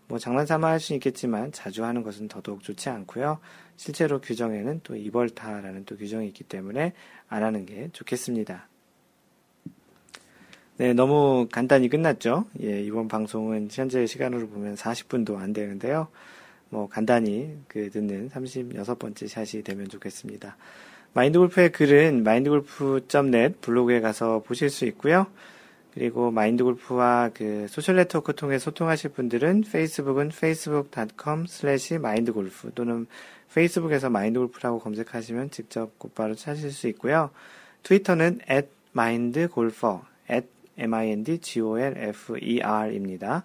뭐 0.06 0.18
장난삼아 0.18 0.68
할 0.68 0.80
수 0.80 0.92
있겠지만 0.92 1.52
자주 1.52 1.86
하는 1.86 2.02
것은 2.02 2.28
더더욱 2.28 2.62
좋지 2.62 2.90
않고요. 2.90 3.38
실제로 3.76 4.20
규정에는 4.20 4.80
또 4.82 4.94
이벌타라는 4.94 5.86
또 5.86 5.96
규정이 5.96 6.26
있기 6.26 6.44
때문에 6.44 6.92
안 7.28 7.42
하는 7.42 7.64
게 7.64 7.88
좋겠습니다. 7.94 8.68
네, 10.76 10.92
너무 10.92 11.46
간단히 11.52 11.88
끝났죠. 11.88 12.46
예, 12.62 12.80
이번 12.82 13.06
방송은 13.06 13.68
현재 13.70 14.06
시간으로 14.06 14.48
보면 14.48 14.74
40분도 14.74 15.36
안 15.36 15.52
되는데요. 15.52 16.08
뭐 16.68 16.88
간단히 16.88 17.56
그 17.68 17.90
듣는 17.90 18.28
36번째 18.30 19.28
샷이 19.28 19.62
되면 19.62 19.88
좋겠습니다. 19.88 20.56
마인드골프의 21.12 21.70
글은 21.70 22.24
마인드골프.net 22.24 23.58
블로그에 23.60 24.00
가서 24.00 24.42
보실 24.44 24.68
수 24.68 24.84
있고요. 24.86 25.28
그리고 25.94 26.32
마인드골프와 26.32 27.30
그 27.34 27.68
소셜 27.68 27.94
네트워크 27.94 28.34
통해 28.34 28.58
소통하실 28.58 29.12
분들은 29.12 29.62
페이스북은 29.70 30.32
facebook.com 30.34 31.44
slash 31.48 31.94
mindgolf 31.94 32.72
또는 32.74 33.06
페이스북에서 33.54 34.10
마인드골프라고 34.10 34.80
검색하시면 34.80 35.52
직접 35.52 35.96
곧바로 36.00 36.34
찾으실 36.34 36.72
수 36.72 36.88
있고요. 36.88 37.30
트위터는 37.84 38.40
at 38.50 38.66
mindgolfer 38.92 40.00
at 40.28 40.48
mindgolfer입니다. 40.78 43.44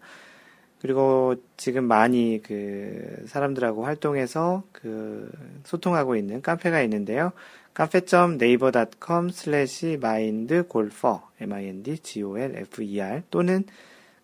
그리고 0.81 1.35
지금 1.57 1.83
많이 1.85 2.41
그 2.41 3.25
사람들하고 3.27 3.83
활동해서 3.83 4.63
그 4.71 5.29
소통하고 5.65 6.15
있는 6.15 6.41
카페가 6.41 6.81
있는데요. 6.83 7.33
카페.naver.com 7.73 9.29
slash 9.29 9.97
mindgolfer, 10.01 11.19
m-i-n-d-g-o-l-f-e-r 11.39 13.23
또는 13.29 13.65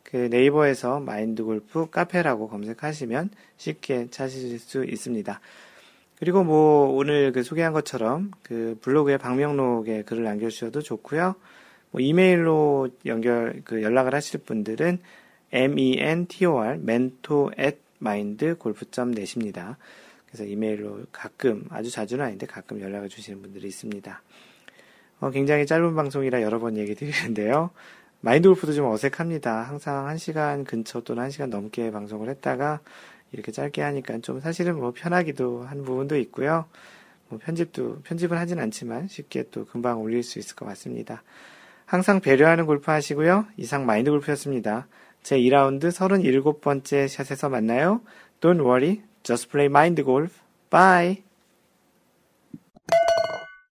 그 0.04 0.18
네이버에서 0.18 1.00
마인드골프 1.00 1.90
카페라고 1.90 2.48
검색하시면 2.48 3.32
쉽게 3.58 4.08
찾으실 4.10 4.60
수 4.60 4.86
있습니다. 4.86 5.40
그리고 6.20 6.44
뭐 6.44 6.96
오늘 6.96 7.34
그 7.34 7.44
소개한 7.44 7.74
것처럼 7.74 8.32
그 8.42 8.78
블로그에 8.82 9.18
방명록에 9.18 10.04
글을 10.04 10.24
남겨주셔도 10.24 10.82
좋고요. 10.82 11.36
뭐 11.96 12.02
이메일로 12.02 12.90
연결 13.06 13.62
그 13.64 13.82
연락을 13.82 14.14
하실 14.14 14.42
분들은 14.42 15.00
mentor 15.54 16.74
mentor 16.74 17.52
at 17.58 17.78
mindgolf.net입니다. 18.02 19.78
그래서 20.26 20.44
이메일로 20.44 21.06
가끔 21.14 21.64
아주 21.70 21.90
자주는 21.90 22.24
아닌데 22.26 22.48
가끔 22.48 22.82
연락을 22.82 23.08
주시는 23.08 23.42
분들이 23.42 23.70
있습니다. 23.70 24.22
어, 25.22 25.30
굉장히 25.32 25.66
짧은 25.66 25.96
방송이라 25.96 26.42
여러 26.42 26.60
번 26.60 26.76
얘기 26.76 26.96
드리는데요. 26.96 27.70
마인드 28.20 28.50
골프도 28.50 28.74
좀 28.74 28.88
어색합니다. 28.88 29.62
항상 29.62 30.06
1시간 30.08 30.68
근처 30.68 31.00
또는 31.00 31.26
1시간 31.30 31.48
넘게 31.48 31.92
방송을 31.92 32.28
했다가 32.28 32.82
이렇게 33.32 33.54
짧게 33.54 33.82
하니까 33.82 34.18
좀 34.18 34.42
사실은 34.42 34.78
뭐 34.78 34.92
편하기도 34.94 35.64
한 35.64 35.86
부분도 35.86 36.18
있고요. 36.18 36.66
뭐 37.30 37.40
편집도, 37.42 38.02
편집은 38.02 38.38
하진 38.38 38.60
않지만 38.60 39.08
쉽게 39.08 39.46
또 39.50 39.64
금방 39.64 40.02
올릴 40.02 40.24
수 40.24 40.40
있을 40.40 40.58
것 40.58 40.66
같습니다. 40.66 41.24
항상 41.86 42.20
배려하는 42.20 42.66
골프 42.66 42.92
하시고요. 42.92 43.46
이상 43.58 43.86
마인드 43.86 44.10
골프였습니다. 44.12 44.88
제 45.24 45.38
2라운드 45.38 45.90
37번째 45.90 47.08
샷에서 47.08 47.50
만나요. 47.50 48.02
Don't 48.42 48.60
worry, 48.60 49.02
just 49.24 49.50
play 49.50 49.68
mind 49.68 50.04
golf. 50.04 50.40
Bye! 50.70 51.24